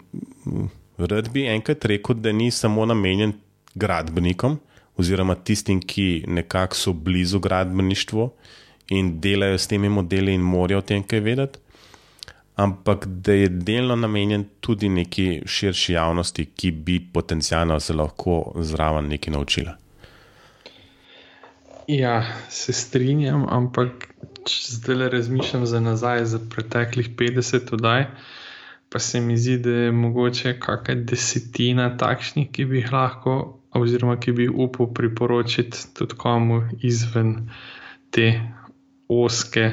rad 0.98 1.28
bi 1.30 1.46
enkrat 1.46 1.84
rekel, 1.84 2.18
da 2.18 2.32
ni 2.32 2.50
samo 2.50 2.86
namenjen 2.86 3.36
gradbenikom, 3.74 4.58
oziroma 4.96 5.34
tistim, 5.34 5.80
ki 5.80 6.24
nekako 6.28 6.76
so 6.76 6.92
blizu 6.92 7.40
gradbeništvu 7.40 8.30
in 8.88 9.20
delajo 9.20 9.58
s 9.58 9.66
temi 9.66 9.88
modeli 9.88 10.34
in 10.34 10.40
morajo 10.40 10.78
o 10.78 10.86
tem 10.86 11.02
kaj 11.02 11.20
vedeti, 11.20 11.58
ampak 12.56 13.06
da 13.06 13.32
je 13.32 13.48
delno 13.48 13.96
namenjen 13.96 14.44
tudi 14.60 14.88
neki 14.88 15.42
širši 15.46 15.92
javnosti, 15.92 16.46
ki 16.56 16.70
bi 16.70 16.98
potencialno 17.12 17.80
se 17.80 17.94
lahko 17.94 18.52
zraven 18.60 19.08
nekaj 19.08 19.32
naučila. 19.32 19.76
Ja, 21.88 22.22
se 22.48 22.72
strinjam, 22.72 23.46
ampak 23.50 24.14
zdaj 24.68 24.96
le 24.96 25.08
razmišljam 25.08 25.66
za 25.66 25.80
nazaj, 25.80 26.24
za 26.24 26.38
preteklih 26.50 27.10
50 27.16 27.74
oddaj. 27.74 28.06
Pa 28.88 28.98
se 28.98 29.20
mi 29.20 29.36
zdi, 29.36 29.56
da 29.58 29.70
je 29.70 29.92
mogoče 29.92 30.58
kakšna 30.60 30.94
desetina 30.94 31.96
takšnih, 31.96 32.50
ki 32.52 32.64
bi 32.64 32.76
jih 32.82 32.92
lahko 32.92 33.61
oziroma 33.74 34.16
ki 34.20 34.32
bi 34.32 34.48
upal 34.48 34.92
priporočiti 34.94 35.78
tudi 35.94 36.14
komu 36.16 36.62
izven 36.82 37.50
te 38.10 38.40
oske 39.08 39.70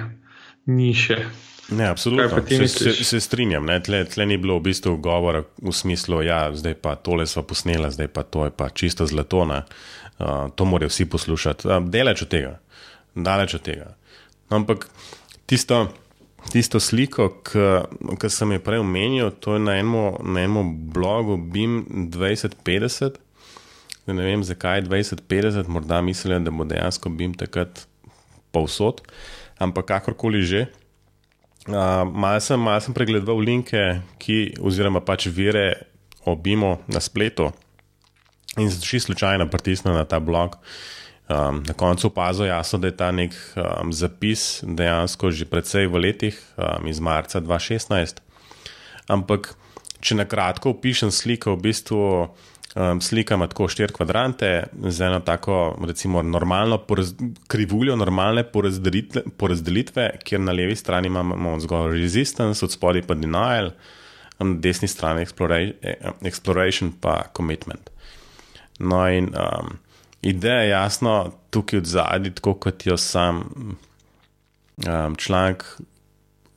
niše. 0.65 1.25
Ne, 1.71 1.87
absolutno. 1.87 2.41
Se, 2.47 2.67
se, 2.67 3.03
se 3.03 3.19
strinjam. 3.19 3.67
Tle, 3.85 4.05
tle 4.05 4.25
ni 4.25 4.37
bilo 4.37 4.57
v 4.57 4.69
bistvu 4.71 4.97
govora 4.97 5.43
v 5.61 5.73
smislu, 5.73 6.17
da 6.17 6.23
ja, 6.23 6.39
zdaj 6.55 6.73
pa 6.81 6.95
tole 6.95 7.27
smo 7.27 7.43
posneli, 7.43 7.91
zdaj 7.91 8.07
pa 8.07 8.23
to 8.23 8.45
je 8.45 8.51
pa 8.51 8.69
čisto 8.69 9.05
zlato. 9.05 9.37
Uh, 9.39 10.49
to 10.55 10.65
morajo 10.65 10.89
vsi 10.89 11.05
poslušati. 11.05 11.67
Uh, 11.67 11.83
daleč 11.85 12.21
od 12.21 12.27
tega. 12.27 12.59
Daleč 13.15 13.53
od 13.53 13.61
tega. 13.61 13.93
Ampak 14.49 14.87
tisto, 15.45 15.87
tisto 16.51 16.79
sliko, 16.79 17.29
ki 17.43 18.29
sem 18.29 18.51
jo 18.51 18.63
prej 18.65 18.81
omenil, 18.81 19.29
to 19.31 19.53
je 19.53 19.59
na 19.59 19.77
enem 19.77 20.73
blogu 20.89 21.37
BIM 21.37 21.85
2050 22.09 23.28
ne 24.13 24.25
vem 24.25 24.43
zakaj 24.43 24.83
20-50, 24.87 25.67
morda 25.67 26.01
mislijo, 26.01 26.39
da 26.39 26.51
bo 26.51 26.67
dejansko 26.67 27.09
bim 27.09 27.33
takrat 27.37 27.85
povsod, 28.51 29.01
ampak 29.59 29.91
kakorkoli 29.93 30.43
že. 30.43 30.67
Uh, 31.69 32.07
Mal 32.07 32.39
sem, 32.41 32.57
mal 32.57 32.79
sem 32.81 32.95
pregledal 32.95 33.37
linke, 33.43 33.99
ki, 34.17 34.55
oziroma 34.63 35.03
pač 35.05 35.27
vire 35.27 35.89
o 36.25 36.33
BIM-u 36.35 36.77
na 36.87 37.01
spletu 37.03 37.51
in 38.57 38.71
se 38.71 38.81
čisto 38.81 39.05
slučajno 39.05 39.49
pritisnil 39.49 39.93
na 39.93 40.05
ta 40.05 40.19
blog. 40.19 40.57
Um, 41.29 41.63
na 41.67 41.73
koncu 41.73 42.07
opazil 42.07 42.45
jasno, 42.45 42.79
da 42.79 42.87
je 42.87 42.97
ta 42.97 43.11
nek 43.11 43.35
um, 43.55 43.93
zapis 43.93 44.63
dejansko 44.65 45.29
že 45.31 45.45
predvsej 45.45 45.85
v 45.87 46.01
letih, 46.01 46.39
um, 46.57 46.87
iz 46.87 46.99
marca 46.99 47.37
2016. 47.37 48.17
Ampak, 49.07 49.53
če 50.01 50.17
na 50.17 50.25
kratko 50.25 50.73
opišem 50.73 51.13
sliko, 51.13 51.53
v 51.53 51.69
bistvu 51.69 52.01
um, 52.75 53.01
slika 53.01 53.35
ima 53.35 53.47
tako 53.47 53.67
štiri 53.67 53.93
kvadrante 53.93 54.63
z 54.87 55.01
eno 55.01 55.19
tako, 55.19 55.77
recimo, 55.87 56.21
normalno 56.21 56.79
krivuljo, 57.47 57.95
normalne 57.95 58.43
porazdelitve, 58.43 59.21
porazdelitve, 59.37 60.09
kjer 60.23 60.41
na 60.41 60.51
levi 60.51 60.75
strani 60.75 61.07
imamo 61.07 61.59
zgolj 61.59 62.01
resistance, 62.01 62.65
od 62.65 62.71
spodaj 62.71 63.01
pa 63.07 63.13
denial, 63.13 63.71
na 64.39 64.55
desni 64.55 64.87
strani 64.87 65.25
exploration, 66.21 66.91
pa 67.01 67.23
commitment. 67.37 67.89
No, 68.79 69.09
in 69.09 69.25
um, 69.35 69.77
ideja 70.21 70.61
je 70.61 70.69
jasno 70.69 71.31
tukaj 71.49 71.79
od 71.79 71.85
zadaj, 71.85 72.33
tako 72.33 72.53
kot 72.53 72.85
jo 72.85 72.97
sam 72.97 73.43
um, 74.87 75.15
članek 75.15 75.65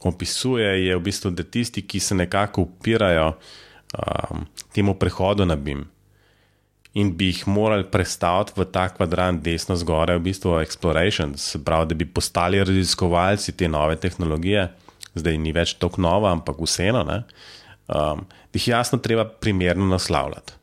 opisuje, 0.01 0.87
je 0.87 0.97
v 0.97 1.01
bistvu, 1.01 1.31
da 1.31 1.43
tisti, 1.43 1.83
ki 1.83 2.01
se 2.01 2.15
nekako 2.15 2.63
upirajo 2.63 3.33
um, 3.99 4.47
temu 4.75 4.95
prehodu 4.95 5.45
na 5.45 5.57
BIM, 5.57 5.85
in 6.95 7.15
bi 7.17 7.31
jih 7.31 7.47
morali 7.49 7.85
predstaviti 7.89 8.53
v 8.57 8.67
ta 8.69 8.89
kvadrant 8.93 9.41
desno 9.45 9.77
zgoraj, 9.77 10.19
v 10.21 10.27
bistvu 10.29 10.59
exploration, 10.61 11.33
se 11.41 11.61
pravi, 11.65 11.89
da 11.89 11.97
bi 11.97 12.05
postali 12.05 12.61
raziskovalci 12.61 13.57
te 13.57 13.69
nove 13.69 13.97
tehnologije, 13.97 14.67
zdaj 15.15 15.39
ni 15.39 15.55
več 15.57 15.77
tako 15.81 16.03
nova, 16.05 16.33
ampak 16.37 16.61
vseeno, 16.61 17.05
um, 17.89 18.27
jih 18.53 18.69
jasno 18.69 19.01
treba 19.01 19.25
primerno 19.25 19.89
naslavljati. 19.89 20.59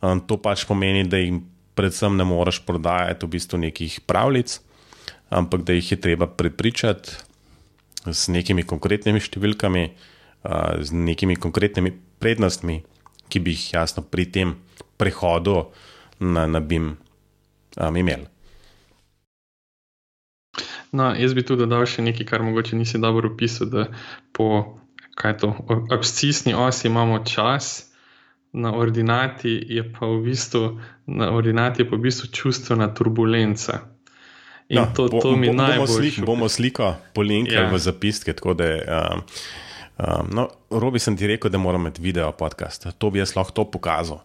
Um, 0.00 0.20
to 0.20 0.40
pač 0.40 0.64
pomeni, 0.68 1.04
da 1.04 1.20
jim 1.20 1.44
predvsem 1.76 2.16
ne 2.16 2.24
moreš 2.24 2.62
prodajati 2.64 3.26
v 3.26 3.34
bistvu 3.36 3.60
nekih 3.68 4.00
pravljic, 4.08 4.58
ampak 5.28 5.64
da 5.68 5.76
jih 5.76 5.92
je 5.92 6.00
treba 6.00 6.26
prepričati 6.26 7.12
z 8.06 8.32
nekimi 8.32 8.64
konkretnimi 8.64 9.20
številkami, 9.20 9.90
uh, 9.92 10.80
z 10.80 10.96
nekimi 10.96 11.36
konkretnimi 11.36 11.92
prednostmi, 12.16 12.80
ki 13.28 13.42
bi 13.44 13.52
jih 13.52 13.74
jasno 13.76 14.00
pri 14.00 14.24
tem 14.32 14.56
prehodu 14.96 15.64
na, 16.20 16.46
na 16.46 16.60
BIM 16.60 16.96
um, 17.76 17.96
imeli. 17.96 18.26
No, 20.92 21.10
jaz 21.14 21.34
bi 21.34 21.44
tu 21.44 21.56
dodal 21.58 21.84
še 21.88 22.04
nekaj, 22.06 22.26
kar 22.28 22.44
mogoče 22.46 22.76
nisi 22.78 23.00
dobro 23.02 23.28
opisal, 23.34 23.68
da 23.68 23.86
po 24.32 24.78
to, 25.40 25.52
abscisni 25.92 26.54
osi 26.54 26.88
imamo 26.88 27.18
čas, 27.24 27.90
na 28.52 28.72
ordinati 28.76 29.52
je 29.68 29.82
pa 29.92 30.06
v 30.06 30.22
bistvu, 30.24 30.80
na 31.06 31.30
ordinati 31.32 31.82
je 31.82 31.90
pa 31.90 31.96
v 31.96 32.06
bistvu 32.06 32.30
čustvena 32.32 32.88
turbulenca. 32.94 33.82
In 34.68 34.78
ja, 34.78 34.86
to, 34.94 35.08
to 35.08 35.20
bo, 35.20 35.36
mi 35.36 35.50
bo, 35.50 35.54
najbolj 35.54 35.86
bomo, 35.86 35.98
slik, 35.98 36.24
bomo 36.26 36.48
sliko 36.48 36.94
polinkali 37.14 37.68
ja. 37.68 37.70
v 37.70 37.78
zapiske. 37.78 38.34
Um, 38.42 39.22
um, 39.98 40.30
no, 40.32 40.48
Robi 40.70 40.98
sem 40.98 41.16
ti 41.16 41.26
rekel, 41.26 41.50
da 41.50 41.58
moramo 41.58 41.86
imeti 41.86 42.02
video 42.02 42.32
podcast. 42.32 42.88
To 42.98 43.10
bi 43.10 43.20
jaz 43.20 43.36
lahko 43.36 43.68
pokazal. 43.70 44.24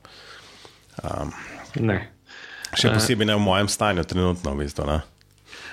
Um, 0.99 1.31
ne. 1.79 2.01
Še 2.71 2.91
posebej 2.91 3.27
ne 3.27 3.35
v 3.35 3.43
mojem 3.43 3.71
stanju, 3.71 4.03
trenutno, 4.07 4.53
v 4.55 4.63
bistvu. 4.63 4.87
Ne? 4.87 5.01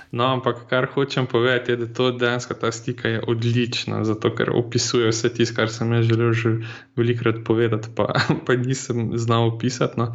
No, 0.09 0.25
ampak 0.33 0.65
kar 0.71 0.89
hočem 0.89 1.29
povedati, 1.29 1.75
je, 1.75 1.77
da 1.77 1.87
to 1.93 2.11
dejansko 2.17 2.55
ta 2.57 2.73
stika 2.73 3.09
je 3.09 3.21
odlična, 3.29 4.01
zato 4.09 4.31
ker 4.33 4.51
opisuje 4.57 5.11
vse 5.13 5.29
tisto, 5.37 5.57
kar 5.59 5.69
sem 5.69 5.93
jaz 5.93 6.09
želel 6.09 6.33
že 6.33 6.53
velikokrat 6.97 7.43
povedati, 7.45 7.93
pa, 7.95 8.09
pa 8.49 8.57
nisem 8.57 9.13
znal 9.21 9.53
opisati. 9.53 10.01
No. 10.01 10.15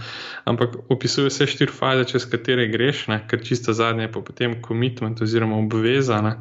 Ampak 0.50 0.76
opisuje 0.90 1.30
vse 1.30 1.46
štiri 1.48 1.72
faze, 1.72 2.08
čez 2.10 2.26
katere 2.26 2.66
greš, 2.74 3.06
ne, 3.14 3.22
ker 3.30 3.46
čisto 3.46 3.74
zadnje 3.74 4.10
je 4.10 4.14
pa 4.18 4.26
potem 4.26 4.58
komitment 4.62 5.22
oziroma 5.22 5.62
obvezane. 5.62 6.40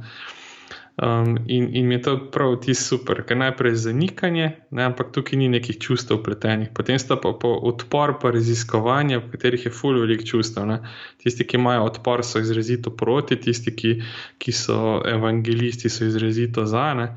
Um, 0.97 1.39
in, 1.47 1.75
in 1.75 1.87
mi 1.87 1.95
je 1.95 2.03
to 2.03 2.13
prav 2.31 2.59
ti 2.61 2.75
super, 2.75 3.23
ker 3.25 3.37
najprej 3.41 3.79
zanikanje, 3.81 4.49
ne, 4.71 4.83
ampak 4.85 5.09
tukaj 5.17 5.39
ni 5.41 5.49
nekih 5.49 5.79
čustev 5.81 6.21
pletenih. 6.21 6.69
Potem 6.77 6.99
sta 7.01 7.17
pa 7.17 7.33
po 7.33 7.55
odpor, 7.71 8.19
pa 8.21 8.31
raziskovanje, 8.35 9.23
v 9.23 9.31
katerih 9.33 9.65
je 9.67 9.73
ful 9.73 9.97
velik 10.03 10.27
čustev. 10.29 10.69
Ne. 10.69 10.83
Tisti, 11.25 11.49
ki 11.49 11.57
imajo 11.57 11.87
odpor, 11.89 12.21
so 12.29 12.45
izrazito 12.45 12.93
proti, 12.93 13.41
tisti, 13.41 13.73
ki, 13.73 13.95
ki 14.37 14.53
so 14.53 15.01
evangelisti, 15.09 15.89
so 15.89 16.05
izrazito 16.05 16.67
za. 16.69 16.93
Ne. 16.99 17.09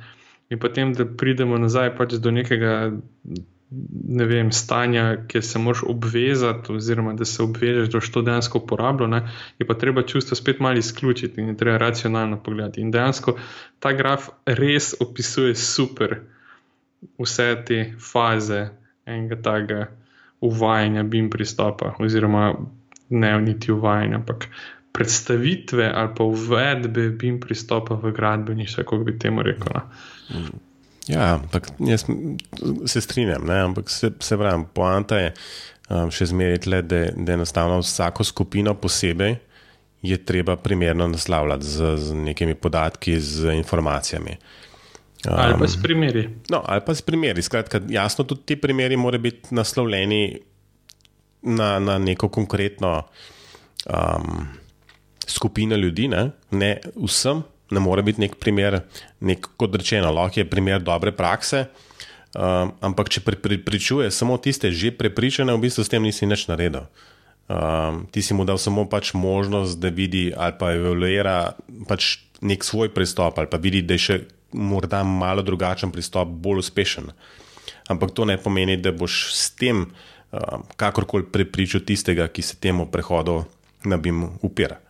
In 0.50 0.62
potem, 0.64 0.96
da 0.96 1.04
pridemo 1.04 1.60
nazaj 1.60 1.92
pač 2.00 2.16
do 2.24 2.32
nekega 2.32 2.94
ne 4.08 4.26
vem, 4.26 4.52
stanja, 4.52 5.26
ki 5.28 5.42
se 5.42 5.60
moraš 5.60 5.84
obvezati, 5.88 6.74
oziroma 6.74 7.14
da 7.14 7.26
se 7.26 7.44
obvežeš, 7.44 7.90
da 7.90 7.98
boš 7.98 8.12
to 8.12 8.22
dejansko 8.22 8.62
uporabljal, 8.64 9.10
ne, 9.10 9.22
je 9.60 9.68
pa 9.68 9.74
treba 9.74 10.04
čustva 10.04 10.38
spet 10.38 10.60
malo 10.60 10.78
izključiti 10.78 11.42
in 11.42 11.48
je 11.48 11.58
treba 11.58 11.78
racionalno 11.78 12.40
pogledati. 12.44 12.82
In 12.82 12.92
dejansko 12.92 13.38
ta 13.80 13.92
graf 13.94 14.30
res 14.46 14.94
opisuje 15.00 15.56
super 15.56 16.20
vse 17.20 17.50
te 17.68 17.94
faze 18.12 18.68
enega 19.06 19.42
takega 19.42 19.88
uvajanja 20.42 21.04
BIM 21.04 21.30
pristopa, 21.30 21.96
oziroma 22.00 22.54
ne 23.10 23.42
niti 23.42 23.72
uvajanja, 23.72 24.16
ampak 24.16 24.48
predstavitve 24.96 25.92
ali 25.96 26.10
pa 26.18 26.24
uvedbe 26.24 27.10
BIM 27.10 27.40
pristopa 27.40 27.96
v 27.96 28.12
gradbeništvo, 28.12 28.84
kako 28.84 29.04
bi 29.04 29.20
temu 29.20 29.44
rekel. 29.44 29.82
Mm. 30.30 30.75
Ja, 31.08 31.34
ampak 31.36 31.70
jaz 31.80 32.06
se 32.86 33.02
strinjam, 33.02 33.46
ne? 33.46 33.60
ampak 33.62 33.90
se, 33.90 34.12
se 34.20 34.38
pravi, 34.38 34.64
poanta 34.74 35.20
je 35.20 35.34
um, 35.90 36.10
še 36.12 36.32
zmeraj 36.32 36.64
tle, 36.66 36.82
da, 36.82 37.02
da 37.14 37.36
enostavno 37.38 37.78
vsako 37.84 38.26
skupino 38.26 38.74
posebej 38.74 39.36
je 40.06 40.18
treba 40.26 40.56
primerno 40.58 41.08
naslavljati 41.08 41.66
z, 41.66 41.96
z 41.98 42.18
nekimi 42.30 42.56
podatki, 42.56 43.20
z 43.20 43.54
informacijami. 43.58 44.38
Um, 45.28 45.38
ali 45.38 45.60
pa 45.60 45.68
s 45.68 45.78
primeri. 45.82 46.28
No, 46.50 46.62
ali 46.66 46.82
pa 46.86 46.96
s 46.96 47.02
primeri. 47.02 47.42
Skratka, 47.42 47.82
jasno, 47.90 48.26
tudi 48.26 48.42
ti 48.46 48.60
primeri 48.62 48.98
morajo 48.98 49.22
biti 49.22 49.56
naslovljeni 49.56 50.40
na, 51.42 51.80
na 51.80 51.98
neko 51.98 52.30
konkretno 52.30 53.02
um, 53.86 54.48
skupino 55.28 55.76
ljudi, 55.76 56.08
ne, 56.08 56.30
ne 56.52 56.78
vsem 56.96 57.44
ne 57.72 57.82
more 57.82 58.04
biti 58.06 58.22
nek 58.22 58.38
primer, 58.42 58.82
nek, 59.26 59.48
kot 59.58 59.76
rečeno, 59.76 60.12
lahko 60.14 60.42
je 60.42 60.50
primer 60.50 60.84
dobre 60.84 61.14
prakse. 61.16 61.66
Um, 62.36 62.74
ampak, 62.84 63.10
če 63.10 63.24
prepričuje 63.24 64.10
samo 64.12 64.36
tiste 64.38 64.68
že 64.68 64.92
prepričane, 64.92 65.56
v 65.56 65.66
bistvu 65.66 65.86
s 65.86 65.92
tem 65.92 66.04
nisi 66.04 66.28
nič 66.28 66.50
naredil. 66.52 66.84
Um, 67.48 68.04
ti 68.12 68.26
si 68.26 68.36
mu 68.36 68.44
dal 68.44 68.60
samo 68.60 68.84
pač 68.90 69.14
možnost, 69.16 69.80
da 69.80 69.94
vidi 69.94 70.34
ali 70.36 70.58
pa 70.60 70.74
evaluira 70.76 71.56
pač 71.88 72.26
nek 72.42 72.66
svoj 72.66 72.92
pristop, 72.92 73.40
ali 73.40 73.48
pa 73.48 73.62
vidi, 73.62 73.86
da 73.86 73.96
je 73.96 74.04
še 74.04 74.18
morda 74.52 75.04
malo 75.08 75.46
drugačen 75.46 75.94
pristop, 75.96 76.28
bolj 76.28 76.66
uspešen. 76.66 77.14
Ampak 77.88 78.12
to 78.12 78.26
ne 78.28 78.36
pomeni, 78.42 78.76
da 78.82 78.92
boš 78.92 79.32
s 79.32 79.54
tem 79.56 79.86
um, 79.88 80.66
kakorkoli 80.76 81.30
prepričal 81.32 81.86
tistega, 81.88 82.28
ki 82.28 82.44
se 82.44 82.60
temu 82.60 82.90
prehodu 82.92 83.46
ne 83.86 83.96
bi 83.96 84.12
mu 84.12 84.36
upira. 84.44 84.82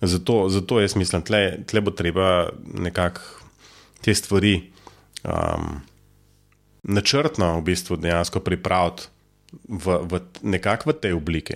Zato, 0.00 0.48
zato 0.48 0.80
jaz 0.80 0.96
mislim, 0.96 1.22
da 1.22 1.56
tle 1.66 1.80
bo 1.80 1.90
treba 1.90 2.48
nekako 2.74 3.20
te 4.00 4.14
stvari 4.14 4.70
um, 5.24 5.80
načrtno 6.82 7.58
v 7.58 7.62
bistvu 7.62 7.96
dejansko 7.96 8.40
pripraviti 8.40 9.08
v, 9.68 9.98
v 10.10 10.20
v 10.86 10.92
tej 11.00 11.12
obliki. 11.12 11.54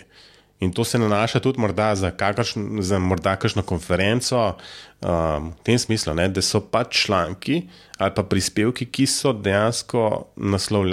In 0.60 0.72
to 0.72 0.84
se 0.84 0.98
nanaša 0.98 1.40
tudi 1.40 1.60
za, 1.94 2.10
kakršn, 2.10 2.80
za 2.80 2.98
morda 2.98 3.36
kakšno 3.36 3.62
konferenco, 3.62 4.56
um, 5.00 5.52
v 5.52 5.62
tem 5.62 5.78
smislu, 5.78 6.14
ne, 6.14 6.28
da 6.28 6.42
so 6.42 6.60
pač 6.60 7.04
članki 7.06 7.62
ali 7.98 8.14
pa 8.14 8.22
prispevki, 8.22 8.86
ki 8.86 9.06
so 9.06 9.32
dejansko 9.32 10.32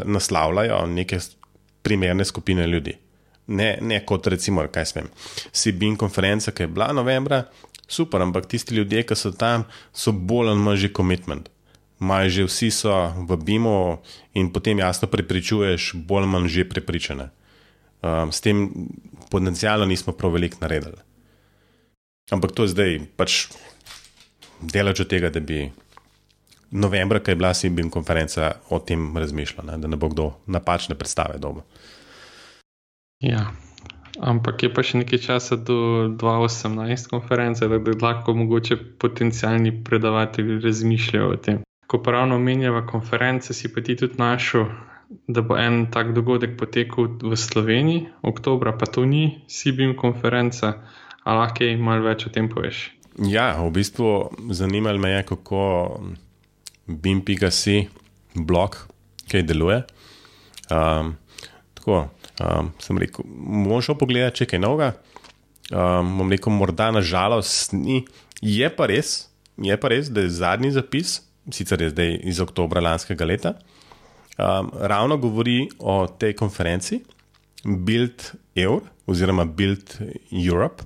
naslavljajo 0.05 0.85
neke 0.85 1.19
primerne 1.81 2.25
skupine 2.25 2.67
ljudi 2.67 3.04
ne, 3.47 3.77
ne 3.81 3.99
kot 4.05 4.27
recimo, 4.27 4.65
kaj 4.71 4.85
smem. 4.91 5.09
Sibin 5.51 5.97
konferenca, 5.97 6.51
ki 6.51 6.65
je 6.65 6.67
bila 6.67 6.91
novembra, 6.93 7.43
super, 7.87 8.21
ampak 8.21 8.47
tisti 8.49 8.75
ljudje, 8.75 9.03
ki 9.05 9.17
so 9.17 9.31
tam, 9.31 9.65
so 9.93 10.11
bolj 10.11 10.53
ali 10.53 10.61
manj 10.61 10.81
že 10.85 10.93
komitment. 10.93 11.49
Maj 11.99 12.29
že 12.29 12.45
vsi 12.45 12.71
so 12.75 12.91
v 13.29 13.37
BIM-u 13.39 13.97
in 14.35 14.51
potem 14.51 14.79
jasno 14.79 15.07
prepričuješ, 15.07 15.93
bolj 15.95 16.25
ali 16.25 16.31
manj 16.31 16.47
že 16.51 16.69
prepričane. 16.69 17.29
Um, 18.05 18.31
s 18.31 18.41
tem 18.41 18.69
potencialno 19.31 19.85
nismo 19.85 20.13
prav 20.13 20.35
veliko 20.35 20.57
naredili. 20.61 20.99
Ampak 22.31 22.51
to 22.51 22.65
je 22.65 22.73
zdaj 22.73 22.91
pač 23.17 23.47
delač 24.61 24.99
od 24.99 25.09
tega, 25.09 25.29
da 25.29 25.39
bi 25.39 25.69
novembra, 26.71 27.19
ki 27.19 27.31
je 27.31 27.35
bila 27.35 27.53
Sibin 27.53 27.89
konferenca, 27.89 28.55
o 28.69 28.79
tem 28.79 29.17
razmišljal, 29.17 29.65
ne? 29.65 29.77
da 29.77 29.87
ne 29.87 29.97
bo 29.97 30.09
kdo 30.09 30.33
napačne 30.45 30.97
predstave 30.97 31.37
dobil. 31.39 31.63
Ja. 33.25 33.49
Ampak 34.21 34.63
je 34.63 34.69
pa 34.71 34.83
še 34.85 35.01
nekaj 35.01 35.19
časa 35.19 35.57
do 35.59 36.07
2018 36.15 37.09
konference, 37.11 37.67
da 37.67 37.79
bi 37.81 37.95
lahko 37.99 38.35
mogoče 38.37 38.77
potencijalni 39.01 39.73
predavatelji 39.83 40.61
razmišljali 40.63 41.33
o 41.33 41.39
tem. 41.47 41.63
Ko 41.91 41.99
pravno 41.99 42.37
menjava 42.39 42.85
konference, 42.87 43.53
si 43.53 43.67
pa 43.73 43.83
ti 43.83 43.97
tudi 43.99 44.15
našel, 44.21 44.69
da 45.27 45.41
bo 45.41 45.57
en 45.59 45.85
tak 45.91 46.13
dogodek 46.15 46.55
potekal 46.57 47.11
v 47.21 47.35
Sloveniji, 47.37 48.07
oktober, 48.23 48.71
pa 48.79 48.87
to 48.87 49.03
ni 49.05 49.43
Sibim 49.51 49.97
konferenca, 49.99 50.79
ali 51.25 51.41
lahko 51.41 51.59
kaj 51.59 51.75
malo 51.81 52.07
več 52.07 52.25
o 52.29 52.31
tem 52.31 52.47
poveš. 52.49 52.87
Ja, 53.19 53.53
v 53.59 53.71
bistvu 53.75 54.31
zanimalo 54.51 54.99
me 54.99 55.11
je, 55.11 55.27
kako 55.27 55.59
BIM.si 56.87 57.87
blog, 58.35 58.79
kaj 59.31 59.45
deluje. 59.47 59.83
Um, 60.71 61.15
tako, 61.73 62.07
Um, 62.35 62.71
sem 62.83 62.97
rekel, 62.99 63.23
bom 63.25 63.79
šel 63.83 63.95
pogledat, 63.99 64.35
če 64.35 64.43
je 64.43 64.51
kaj 64.53 64.61
novega. 64.63 64.95
Um, 65.71 66.17
bom 66.19 66.31
rekel, 66.31 66.51
morda 66.51 66.89
na 66.91 67.03
žalost 67.05 67.73
ni. 67.75 68.03
Je 68.43 68.67
pa 68.69 68.89
res, 68.91 69.29
je 69.61 69.77
pa 69.79 69.91
res, 69.91 70.11
da 70.11 70.25
je 70.25 70.33
zadnji 70.35 70.73
zapis, 70.75 71.21
sicer 71.53 71.81
je 71.81 71.93
zdaj 71.93 72.11
iz 72.27 72.41
oktobra 72.43 72.83
lanskega 72.83 73.25
leta, 73.25 73.53
um, 74.35 74.73
ravno 74.75 75.17
govori 75.21 75.63
o 75.79 76.03
tej 76.11 76.35
konferenci 76.35 76.99
Build 77.63 78.33
Eur 78.55 78.83
oziroma 79.07 79.45
Build 79.47 79.95
Europe 80.29 80.83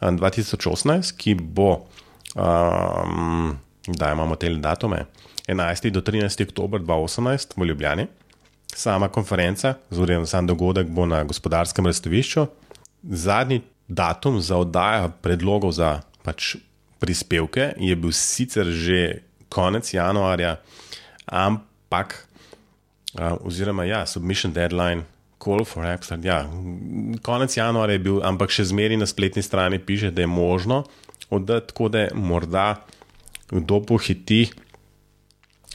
um, 0.00 0.16
2018, 0.20 1.16
ki 1.18 1.34
bo, 1.34 1.72
um, 2.38 3.50
da 3.90 4.12
imamo 4.14 4.38
te 4.38 4.52
datume, 4.54 5.04
11. 5.48 5.90
do 5.90 6.00
13. 6.00 6.46
oktober 6.46 6.80
2018 6.80 7.58
v 7.58 7.66
Ljubljani 7.66 8.06
sama 8.76 9.08
konferenca, 9.08 9.74
oziroma 9.90 10.26
sam 10.26 10.46
dogodek 10.46 10.88
bo 10.88 11.06
na 11.06 11.24
gospodarskem 11.24 11.86
razstavišču. 11.86 12.46
Zadnji 13.02 13.62
datum 13.88 14.40
za 14.40 14.56
oddajo 14.56 15.10
predlogov 15.22 15.72
za 15.72 16.00
pač 16.24 16.56
prispevke 16.98 17.74
je 17.76 17.96
bil 17.96 18.12
sicer 18.12 18.66
že 18.66 19.22
konec 19.48 19.86
januarja, 19.94 20.56
ampak, 21.26 22.26
uh, 23.14 23.36
oziroma 23.46 23.84
ja, 23.84 24.06
submission 24.06 24.52
deadline. 24.52 25.04
Call 25.44 25.66
for 25.68 25.84
abstract. 25.84 26.24
Ja, 26.24 26.48
konec 27.22 27.52
januarja 27.52 27.98
je 27.98 28.00
bil, 28.00 28.22
ampak 28.24 28.48
še 28.54 28.64
zmeraj 28.70 28.96
na 28.96 29.06
spletni 29.06 29.42
strani 29.44 29.76
piše, 29.76 30.08
da 30.14 30.24
je 30.24 30.30
možno 30.30 30.86
oddati, 31.28 31.68
tako 31.68 31.90
da 31.92 32.06
morda 32.16 32.80
kdo 33.50 33.82
pohiti 33.84 34.46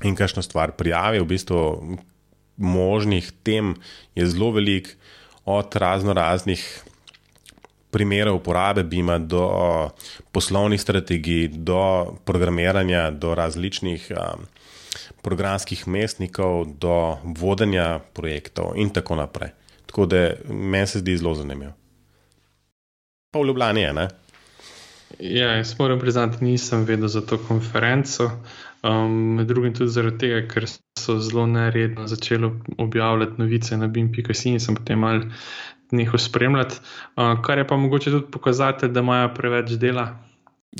in 0.03 0.15
kakšno 0.17 0.41
stvar 0.41 0.73
prijavi. 0.73 1.21
V 1.21 1.27
bistvu, 1.29 1.59
možnih 2.59 3.31
tem 3.43 3.75
je 4.15 4.27
zelo 4.27 4.51
velik, 4.51 4.97
od 5.45 5.75
razno 5.75 6.13
raznih 6.13 6.83
primerov 7.91 8.35
uporabe 8.35 8.83
BIM-a 8.83 9.17
do 9.17 9.43
poslovnih 10.31 10.81
strategij, 10.81 11.47
do 11.47 12.13
programiranja, 12.25 13.09
do 13.11 13.33
različnih 13.35 14.11
um, 14.11 14.45
programskih 15.21 15.87
mestnikov, 15.87 16.67
do 16.77 17.17
vodenja 17.23 17.99
projektov 18.13 18.77
in 18.77 18.93
tako 18.93 19.15
naprej. 19.15 19.49
Tako 19.85 20.05
da 20.05 20.29
meni 20.49 20.87
se 20.87 20.99
zdi 20.99 21.17
zelo 21.17 21.33
zanimivo. 21.35 21.73
Pa 23.33 23.39
v 23.39 23.45
Ljubljani 23.45 23.81
je, 23.81 23.93
ne? 23.93 24.07
Ja, 25.19 25.55
jaz 25.57 25.73
moram 25.79 25.99
priznati, 25.99 26.43
nisem 26.43 26.85
vedel 26.85 27.07
za 27.07 27.21
to 27.21 27.37
konferenco. 27.37 28.29
Um, 28.83 29.35
med 29.35 29.47
drugim 29.47 29.73
tudi 29.75 29.91
zaradi 29.91 30.17
tega, 30.17 30.43
ker 30.47 30.67
so 30.99 31.17
zelo 31.19 31.43
neredno 31.47 32.07
začeli 32.07 32.51
objavljati 32.77 33.41
novice 33.41 33.77
na 33.77 33.87
BIM.com 33.87 34.53
in 34.53 34.59
sem 34.59 34.75
potem 34.75 34.99
mal 34.99 35.21
njihov 35.91 36.19
spremljati. 36.19 36.79
Uh, 37.15 37.41
kar 37.43 37.57
je 37.57 37.67
pa 37.67 37.77
mogoče 37.77 38.11
tudi 38.11 38.31
pokazati, 38.31 38.87
da 38.87 38.99
imajo 38.99 39.33
preveč 39.35 39.71
dela, 39.71 40.07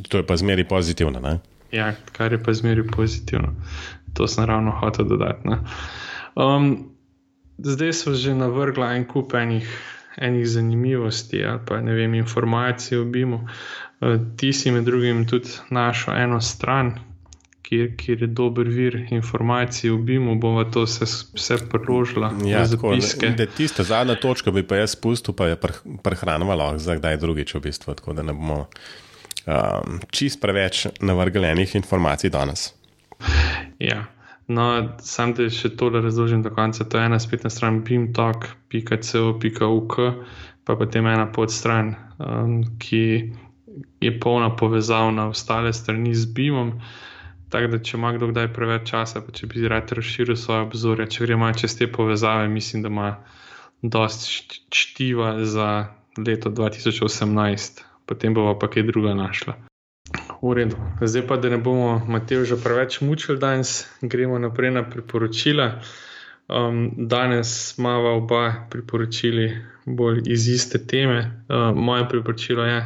To 0.09 0.17
je 0.17 0.27
pa 0.27 0.37
zmeri 0.37 0.63
pozitivno. 0.63 1.19
Ne? 1.19 1.39
Ja, 1.71 1.93
kar 2.11 2.31
je 2.31 2.43
pa 2.43 2.53
zmeri 2.53 2.87
pozitivno. 2.87 3.55
To 4.13 4.27
sem 4.27 4.45
ravno 4.45 4.71
hotel 4.71 5.05
dodati. 5.05 5.49
Um, 6.35 6.89
zdaj 7.57 7.93
so 7.93 8.13
že 8.13 8.35
navrgla 8.35 8.93
en 8.95 9.05
kup 9.05 9.33
enih, 9.33 9.67
enih 10.17 10.47
zanimivosti 10.47 11.45
ali 11.45 11.59
pa 11.65 11.81
ne 11.81 11.93
vem, 11.93 12.13
informacij 12.13 12.97
o 12.97 13.05
BIM-u. 13.05 13.39
Uh, 14.01 14.17
ti 14.37 14.53
si 14.53 14.71
med 14.71 14.83
drugim 14.83 15.27
tudi 15.27 15.49
našel 15.69 16.15
eno 16.15 16.41
stran, 16.41 16.93
kjer, 17.69 17.95
kjer 17.97 18.21
je 18.21 18.27
dober 18.27 18.67
vir 18.67 18.95
informacij 19.13 19.91
o 19.93 19.97
BIM-u, 19.97 20.35
bomo 20.41 20.63
to 20.73 20.83
vse, 20.87 21.05
vse 21.37 21.57
priložili. 21.69 22.27
Ja, 22.49 22.65
tista 23.57 23.83
zadnja 23.83 24.15
točka 24.15 24.51
bi 24.51 24.67
pa 24.67 24.75
jaz 24.81 24.91
spustil, 24.97 25.33
pa 25.37 25.47
je 25.51 25.57
prehranjeno 26.03 26.77
za 26.77 26.95
kdaj 26.97 27.17
drugič 27.21 27.55
v 27.55 27.59
bistvu, 27.69 27.93
tako 27.93 28.13
da 28.13 28.21
ne 28.25 28.33
bomo 28.33 28.59
um, 29.45 29.99
čist 30.11 30.41
preveč 30.41 30.87
navrglenih 31.01 31.75
informacij 31.75 32.29
danes. 32.29 32.73
Ja. 33.79 34.05
No, 34.49 34.97
sam 35.05 35.37
te 35.37 35.45
še 35.53 35.69
tole 35.77 36.01
razložim 36.01 36.41
do 36.41 36.49
konca. 36.49 36.81
To 36.89 36.97
je 36.97 37.05
ena 37.05 37.21
spletna 37.21 37.53
stran 37.53 37.85
beamtalk.co.uk, 37.85 39.95
pa 40.65 40.73
potem 40.75 41.05
ena 41.05 41.29
podstran, 41.29 41.93
um, 42.17 42.65
ki 42.81 43.29
je 44.01 44.09
polna 44.19 44.49
povezav 44.57 45.13
na 45.13 45.29
ostale 45.29 45.69
strani 45.73 46.15
z 46.17 46.25
BIM-om. 46.33 46.81
Tako 47.49 47.71
da, 47.71 47.79
če 47.81 47.97
ima 47.97 48.11
kdo 48.13 48.29
kdaj 48.29 48.51
preveč 48.53 48.89
časa, 48.91 49.23
pa 49.25 49.33
če 49.33 49.47
bi 49.49 49.67
rad 49.67 49.91
razširil 49.97 50.37
svoje 50.37 50.67
obzorje, 50.67 51.07
če 51.09 51.25
gremo 51.25 51.49
čez 51.57 51.77
te 51.79 51.87
povezave, 51.91 52.47
mislim, 52.47 52.83
da 52.85 52.91
ima 52.93 53.09
dosti 53.81 54.59
štiva 54.75 55.45
za 55.45 55.69
leto 56.17 56.49
2018, 56.49 57.81
potem 58.05 58.33
bomo 58.33 58.53
pa 58.59 58.69
kaj 58.69 58.85
druga 58.91 59.15
našla. 59.17 59.55
V 60.41 60.53
redu. 60.55 60.77
Zdaj 61.01 61.25
pa, 61.27 61.37
da 61.37 61.49
ne 61.49 61.57
bomo 61.57 61.99
Matej 62.07 62.45
že 62.45 62.57
preveč 62.57 63.01
mučili 63.01 63.37
danes, 63.37 63.87
gremo 64.01 64.39
naprej 64.39 64.71
na 64.71 64.83
priporočila. 64.89 65.81
Um, 66.49 66.91
danes 67.09 67.73
smo 67.73 67.89
oba 68.17 68.65
priporočili 68.69 69.51
bolj 69.85 70.23
iz 70.25 70.47
iste 70.49 70.81
teme. 70.81 71.45
Uh, 71.49 71.75
moje 71.77 72.07
priporočilo 72.09 72.65
je 72.65 72.79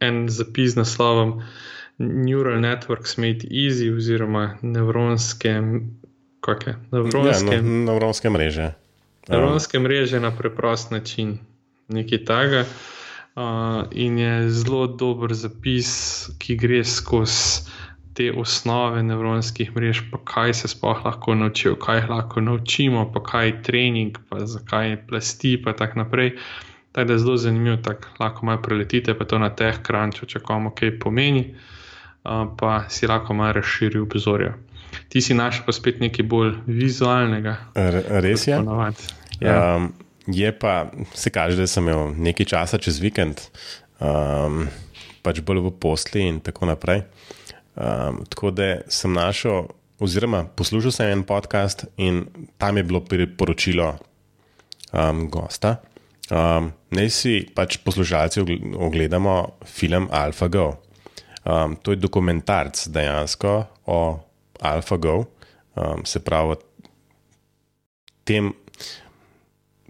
en 0.00 0.28
zapis 0.28 0.74
na 0.74 0.84
slovom 0.84 1.42
neural 2.02 2.60
networks 2.60 3.18
made 3.18 3.46
easy, 3.50 3.90
oziroma 3.94 4.56
nevronske, 4.62 5.54
kakšne 6.40 6.76
nevronske, 6.90 7.54
ja, 7.54 7.62
no, 7.62 7.92
nevronske 7.92 8.30
mreže. 8.30 8.72
Nevronske 9.30 9.78
mreže 9.78 10.20
na 10.20 10.32
preprost 10.34 10.90
način, 10.90 11.38
nekaj 11.88 12.24
takega. 12.24 12.64
Uh, 13.32 13.86
in 13.96 14.18
je 14.18 14.50
zelo 14.50 14.86
dober 14.86 15.32
zapis, 15.34 15.92
ki 16.38 16.56
gre 16.60 16.82
skozi 16.84 17.70
te 18.12 18.26
osnove 18.36 19.00
nevronskih 19.02 19.70
mrež, 19.72 20.02
pa 20.10 20.18
kaj 20.28 20.52
se 20.58 20.68
sploh 20.68 21.00
lahko 21.06 21.32
naučijo, 21.34 21.78
kaj 21.80 22.02
jih 22.02 22.10
lahko 22.10 22.42
naučimo, 22.44 23.06
pa 23.14 23.22
kaj 23.24 23.46
je 23.46 23.54
trening, 23.62 24.18
pa 24.28 24.44
zakaj 24.44 24.90
je 24.90 24.98
plasti, 25.08 25.54
pa 25.64 25.72
tako 25.72 26.02
naprej. 26.02 26.34
Tako 26.92 27.08
da 27.08 27.14
je 27.14 27.18
zelo 27.18 27.36
zanimivo, 27.40 27.78
tako 27.80 28.10
lahko 28.20 28.46
malo 28.46 28.60
preletite, 28.62 29.14
pa 29.16 29.24
to 29.24 29.38
na 29.38 29.48
teh 29.48 29.80
kranču, 29.82 30.28
če 30.28 30.42
komu 30.44 30.74
kaj 30.76 30.98
pomeni. 31.00 31.46
Uh, 31.46 31.70
pa 32.22 32.84
si 32.88 33.06
lahko 33.06 33.34
malo 33.34 33.52
razširil 33.58 34.02
obzorje. 34.02 34.52
Ti 35.08 35.20
si 35.20 35.34
našel 35.34 35.66
pa 35.66 35.72
spet 35.72 36.00
nekaj 36.00 36.26
bolj 36.28 36.54
vizualnega. 36.66 37.56
R 37.74 37.98
res 38.22 38.46
je. 38.46 38.58
Ja. 39.40 39.76
Um, 39.76 39.92
je 40.26 40.52
pa, 40.58 40.90
se 41.14 41.30
kaže, 41.30 41.56
da 41.56 41.66
sem 41.66 41.88
imel 41.88 42.14
nekaj 42.14 42.46
časa 42.46 42.78
čez 42.78 43.00
vikend, 43.02 43.40
um, 43.98 44.66
pač 45.22 45.40
bolj 45.42 45.64
v 45.66 45.72
posli 45.82 46.28
in 46.28 46.40
tako 46.44 46.70
naprej. 46.70 47.02
Um, 47.74 48.22
tako 48.28 48.52
da 48.54 48.82
sem 48.92 49.12
našel, 49.12 49.66
oziroma 50.02 50.44
poslušal 50.56 50.94
sem 50.94 51.10
en 51.14 51.24
podcast 51.26 51.86
in 51.96 52.26
tam 52.58 52.76
je 52.76 52.84
bilo 52.84 53.00
priporočilo 53.00 53.94
um, 54.92 55.26
gosta. 55.30 55.80
Um, 56.30 56.70
naj 56.94 57.10
si 57.10 57.34
pač 57.54 57.80
poslušalci 57.82 58.44
ogledamo 58.78 59.58
film 59.66 60.08
AlphaGo. 60.12 60.70
Um, 61.44 61.76
to 61.82 61.90
je 61.90 61.98
dokumentarc 61.98 62.86
dejansko 62.88 63.64
o 63.86 64.20
AlphaGo, 64.60 65.24
um, 65.74 66.04
se 66.06 66.20
pravi, 66.22 66.54
tem 68.24 68.52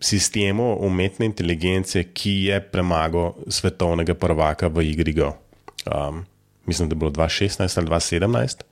sistemu 0.01 0.79
umetne 0.81 1.27
inteligence, 1.29 2.05
ki 2.15 2.33
je 2.49 2.61
premagal 2.73 3.35
svetovnega 3.49 4.15
prvaka 4.15 4.69
v 4.69 4.89
igri 4.91 5.13
Go. 5.13 5.35
Um, 5.87 6.25
mislim, 6.67 6.89
da 6.89 6.95
je 6.95 6.99
bilo 6.99 7.11
2016 7.11 7.79
ali 7.79 7.89
2017. 7.89 8.65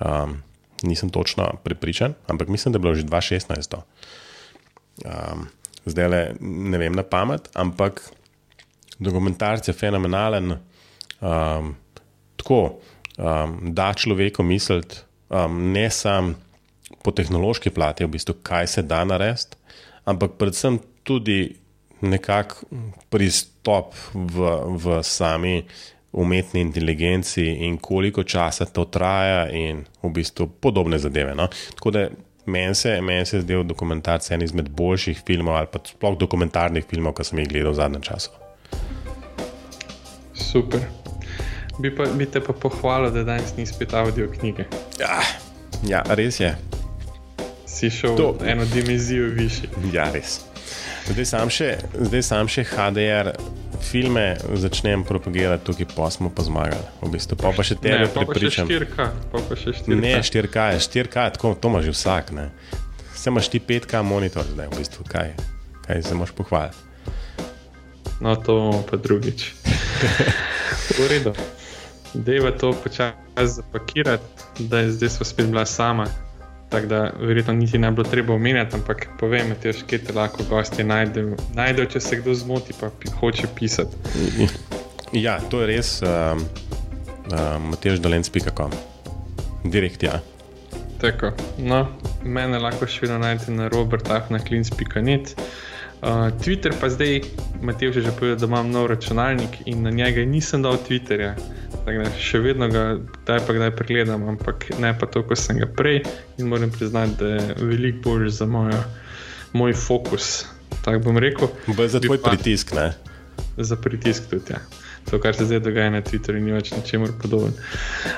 Um, 0.00 0.42
nisem 0.82 1.10
točno 1.10 1.48
prepričan, 1.64 2.14
ampak 2.26 2.48
mislim, 2.48 2.72
da 2.72 2.76
je 2.76 2.80
bilo 2.80 2.94
že 2.94 3.02
2016. 3.02 3.76
Um, 5.04 5.48
zdaj 5.86 6.08
le 6.08 6.34
ne 6.40 6.78
vem 6.78 6.92
na 6.92 7.02
pamet, 7.02 7.48
ampak 7.54 8.10
dokumentarc 8.98 9.68
je 9.68 9.74
fenomenalen 9.74 10.58
um, 11.22 11.74
tako, 12.36 12.60
um, 13.18 13.58
da 13.74 13.92
človeku 13.94 14.42
misliti, 14.42 15.00
um, 15.30 15.72
ne 15.72 15.90
samo 15.90 16.34
po 17.02 17.10
tehnološki 17.10 17.70
plati, 17.70 18.04
v 18.04 18.12
bistvu, 18.12 18.34
kaj 18.42 18.66
se 18.66 18.82
da 18.82 19.04
narediti, 19.04 19.56
ampak 20.04 20.36
predvsem 20.38 20.78
tudi 21.02 21.56
nekakšen 22.02 22.92
pristop 23.10 23.94
v, 24.14 24.52
v 24.78 25.00
sami 25.06 25.62
umetni 26.12 26.60
inteligenci 26.60 27.44
in 27.64 27.78
koliko 27.78 28.24
časa 28.24 28.66
to 28.66 28.84
traja, 28.84 29.48
in 29.50 29.84
v 30.02 30.12
bistvu 30.12 30.46
podobne 30.60 30.98
zadeve. 30.98 31.34
No? 31.34 31.48
Tako 31.74 31.90
da 31.90 32.06
meni 32.46 32.74
se, 32.74 33.00
men 33.00 33.26
se 33.26 33.36
je 33.36 33.42
zdel 33.42 33.62
dokumentarc 33.64 34.30
en 34.30 34.42
izmed 34.42 34.68
boljših 34.68 35.22
filmov 35.26 35.56
ali 35.56 35.70
pa 35.72 35.80
sploh 35.84 36.18
dokumentarnih 36.18 36.84
filmov, 36.84 37.14
ki 37.14 37.24
sem 37.24 37.38
jih 37.38 37.48
gledal 37.48 37.72
v 37.72 37.80
zadnjem 37.80 38.02
času. 38.02 38.30
Super. 40.34 41.01
Bi, 41.78 41.90
pa, 41.96 42.04
bi 42.04 42.26
te 42.26 42.40
pa 42.40 42.52
pohvalil, 42.52 43.10
da 43.10 43.24
danes 43.24 43.56
nisi 43.56 43.72
spet 43.74 43.94
avdio 43.94 44.28
knjige. 44.38 44.64
Ja, 45.00 45.20
ja, 45.88 46.02
res 46.08 46.40
je. 46.40 46.56
Si 47.66 47.90
šel 47.90 48.16
to. 48.16 48.36
eno 48.44 48.64
dimenzijo 48.64 49.26
više. 49.26 49.68
Ja, 49.92 50.10
res. 50.12 50.40
Zdaj 51.08 51.24
sam 51.24 51.50
še, 51.50 51.76
zdaj 51.98 52.22
sam 52.22 52.48
še 52.48 52.64
HDR 52.68 53.32
filme 53.82 54.36
začnem 54.54 55.02
propagirati, 55.04 55.64
tukaj 55.64 55.88
pa 55.96 56.10
smo 56.10 56.30
pa 56.30 56.44
zmagali. 56.46 56.84
V 57.00 57.10
bistvu. 57.10 57.38
Pa, 57.40 57.50
pa 57.56 57.64
še 57.66 57.78
tebe 57.80 58.06
pripričam. 58.12 58.68
Ne, 59.88 60.20
4K 60.22 60.68
je 60.76 60.84
4K, 60.86 61.26
tako 61.38 61.54
to 61.58 61.72
ima 61.72 61.82
že 61.82 61.96
vsak. 61.96 62.30
Ne. 62.36 62.50
Se 63.16 63.30
imaš 63.30 63.48
ti 63.48 63.60
5K 63.60 64.04
monitor 64.04 64.46
zdaj, 64.46 64.68
v 64.70 64.78
bistvu. 64.78 65.08
kaj, 65.08 65.34
kaj 65.88 66.02
se 66.02 66.14
moš 66.14 66.36
pohvaliti. 66.36 66.76
No, 68.20 68.36
to 68.36 68.54
bomo 68.54 68.84
pa 68.86 68.96
drugič. 68.96 69.50
v 70.98 71.08
redu 71.10 71.34
je 72.14 72.58
to 72.58 72.72
počasi 72.72 73.16
zapakirati, 73.44 74.24
da 74.58 74.78
je 74.78 74.90
zdaj 74.90 75.08
spet 75.08 75.46
bila 75.46 75.66
sama. 75.66 76.06
Tako 76.68 76.86
da 76.86 77.12
verjetno 77.20 77.52
niti 77.52 77.78
ne 77.78 77.90
bo 77.90 78.02
treba 78.02 78.34
omenjati, 78.34 78.76
ampak 78.76 79.08
povem, 79.20 79.54
da 79.62 79.68
je 79.68 79.98
te 80.04 80.12
lahko 80.12 80.44
gosti 80.48 80.84
najdejo, 80.84 81.36
najde, 81.54 81.86
če 81.86 82.00
se 82.00 82.16
kdo 82.16 82.34
zmoti, 82.34 82.72
pa 82.80 82.90
hoče 83.20 83.46
pisati. 83.56 83.96
Ja, 85.12 85.40
to 85.50 85.60
je 85.60 85.66
res, 85.66 86.02
um, 86.02 86.40
um, 87.28 87.68
Matež 87.70 88.00
Dolence.com, 88.00 88.72
direkt 89.64 90.02
ja. 90.02 90.20
Tako, 91.00 91.34
no, 91.58 91.84
mene 92.24 92.58
lahko 92.58 92.88
še 92.88 93.04
vedno 93.04 93.18
najdete 93.20 93.52
na 93.52 93.68
robertafnaklins.net. 93.68 95.34
Uh, 95.36 95.44
Twitter 96.42 96.74
pa 96.74 96.90
zdaj, 96.90 97.22
Matej 97.62 97.94
že 97.94 98.10
povedal, 98.10 98.34
da 98.36 98.46
imam 98.46 98.70
nov 98.74 98.90
računalnik 98.90 99.62
in 99.70 99.82
na 99.86 99.90
njega 99.90 100.26
nisem 100.26 100.62
dal 100.62 100.74
Twitterja. 100.82 101.38
Da, 101.86 102.10
še 102.18 102.42
vedno 102.42 102.66
ga 102.66 102.98
kdaj 102.98 103.40
pa 103.46 103.54
kdaj 103.54 103.70
pregledam, 103.78 104.26
ampak 104.34 104.66
ne 104.82 104.90
pa 104.98 105.06
to, 105.06 105.22
kot 105.22 105.38
sem 105.38 105.62
ga 105.62 105.70
prej. 105.70 106.02
In 106.42 106.50
moram 106.50 106.74
priznati, 106.74 107.14
da 107.22 107.26
je 107.26 107.54
veliko 107.62 108.02
bolj 108.02 108.34
za 108.34 108.46
mojo, 108.50 108.82
moj 109.54 109.78
fokus. 109.78 110.44
Tako 110.82 111.06
bom 111.06 111.22
rekel. 111.22 111.54
Bo 111.70 111.86
za 111.86 112.02
tvoj 112.02 112.18
pritisk, 112.18 112.74
ne? 112.74 112.90
Za 113.54 113.78
pritisk 113.78 114.26
tudi, 114.26 114.58
ja. 114.58 114.62
To, 115.10 115.22
kar 115.22 115.38
se 115.38 115.46
zdaj 115.46 115.62
dogaja 115.62 115.90
na 115.94 116.02
Twitterju, 116.02 116.42
ni 116.42 116.54
več 116.54 116.74
ničemur 116.74 117.14
podoben. 117.22 117.54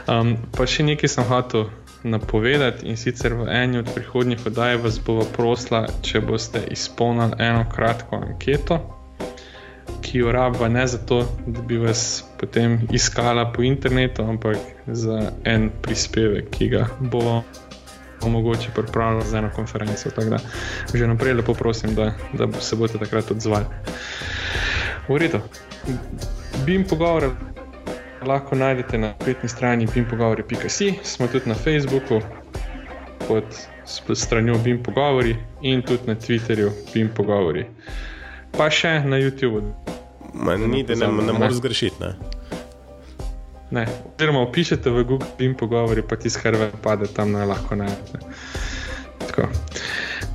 Um, 0.09 0.39
pa 0.57 0.65
še 0.65 0.89
nekaj 0.89 1.13
sem 1.21 1.29
hotel 1.29 1.69
napovedati 2.05 2.87
in 2.87 2.97
sicer 2.97 3.35
v 3.35 3.49
eni 3.49 3.79
od 3.81 3.89
prihodnjih 3.95 4.47
oddaj 4.47 4.77
vas 4.77 5.01
bo 5.01 5.23
prosila, 5.37 5.87
če 6.03 6.21
boste 6.21 6.61
izpolnili 6.71 7.41
eno 7.41 7.65
kratko 7.73 8.17
anketo 8.17 8.83
ki 10.05 10.19
jo 10.19 10.33
rabva 10.33 10.69
ne 10.69 10.87
zato, 10.87 11.25
da 11.47 11.63
bi 11.63 11.79
vas 11.79 12.25
potem 12.41 12.89
iskala 12.93 13.53
po 13.53 13.63
internetu, 13.63 14.23
ampak 14.23 14.57
za 14.87 15.31
en 15.45 15.71
prispevek, 15.83 16.51
ki 16.51 16.69
ga 16.69 16.87
bo 17.01 17.43
mogoče 18.27 18.71
pripravljati 18.75 19.29
za 19.29 19.39
eno 19.39 19.51
konferenco. 19.57 20.11
Tako 20.11 20.31
da 20.31 20.39
že 20.95 21.07
naprej 21.07 21.35
lepo 21.35 21.55
prosim, 21.55 21.95
da, 21.95 22.13
da 22.33 22.53
se 22.61 22.77
boste 22.77 22.99
takrat 22.99 23.31
odzvali. 23.31 23.65
V 25.09 25.19
redu, 25.19 25.41
bi 26.67 26.73
jim 26.73 26.85
pogovoril 26.89 27.31
lahko 28.27 28.57
najdete 28.57 28.99
na 28.99 29.15
spletni 29.21 29.49
strani 29.49 29.89
bimpogovori.si, 29.95 30.95
smo 31.03 31.29
tudi 31.29 31.49
na 31.49 31.55
Facebooku 31.55 32.21
pod 33.29 33.45
stranjo 34.15 34.59
Bim 34.59 34.83
Pogovori 34.83 35.37
in 35.63 35.83
tudi 35.83 36.03
na 36.07 36.15
Twitterju 36.15 36.71
Bim 36.95 37.09
Pogovori. 37.15 37.67
Pa 38.57 38.71
še 38.71 39.01
na 39.05 39.19
YouTubu. 39.19 39.63
Ni, 40.69 40.83
da 40.83 40.95
ne, 40.95 41.07
ne 41.07 41.33
moreš 41.33 41.61
zgrešiti. 41.61 41.97
Ne? 42.01 42.15
Ne. 43.71 43.87
Oziroma, 44.15 44.43
opišete 44.43 44.91
v 44.91 45.05
Google 45.05 45.29
Bim 45.39 45.55
Pogovori, 45.55 46.03
pa 46.03 46.17
ti 46.17 46.31
skrbe 46.31 46.71
pade 46.83 47.07
tam 47.07 47.33
na 47.33 47.45
lahko 47.45 47.75
najdete. 47.77 48.19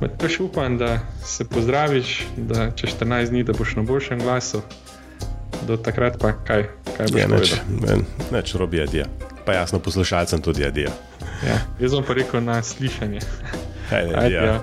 Mateš 0.00 0.40
upam, 0.40 0.78
da 0.78 0.98
se 1.24 1.44
pozdraviš, 1.44 2.26
da 2.36 2.70
čez 2.70 2.90
14 3.00 3.30
dni 3.30 3.44
boš 3.44 3.76
na 3.76 3.82
boljšem 3.82 4.20
glasu. 4.20 4.62
Do 5.66 5.76
takrat 5.76 6.16
pa 6.20 6.32
kaj, 6.32 6.64
kaj 7.00 7.26
boš 7.30 7.52
ja, 7.52 7.62
neč, 7.80 8.04
neč 8.32 8.54
robi 8.54 8.82
adijo. 8.82 9.08
Pa 9.46 9.56
jasno, 9.56 9.78
poslušalcem 9.78 10.42
tudi 10.44 10.66
adijo. 10.66 10.92
Ja, 11.46 11.56
jaz 11.80 11.96
bom 11.96 12.04
pa 12.04 12.14
rekel 12.18 12.44
na 12.44 12.62
slišanje. 12.62 13.20
Ajde, 13.90 14.14
Ajde, 14.14 14.34
ja. 14.34 14.60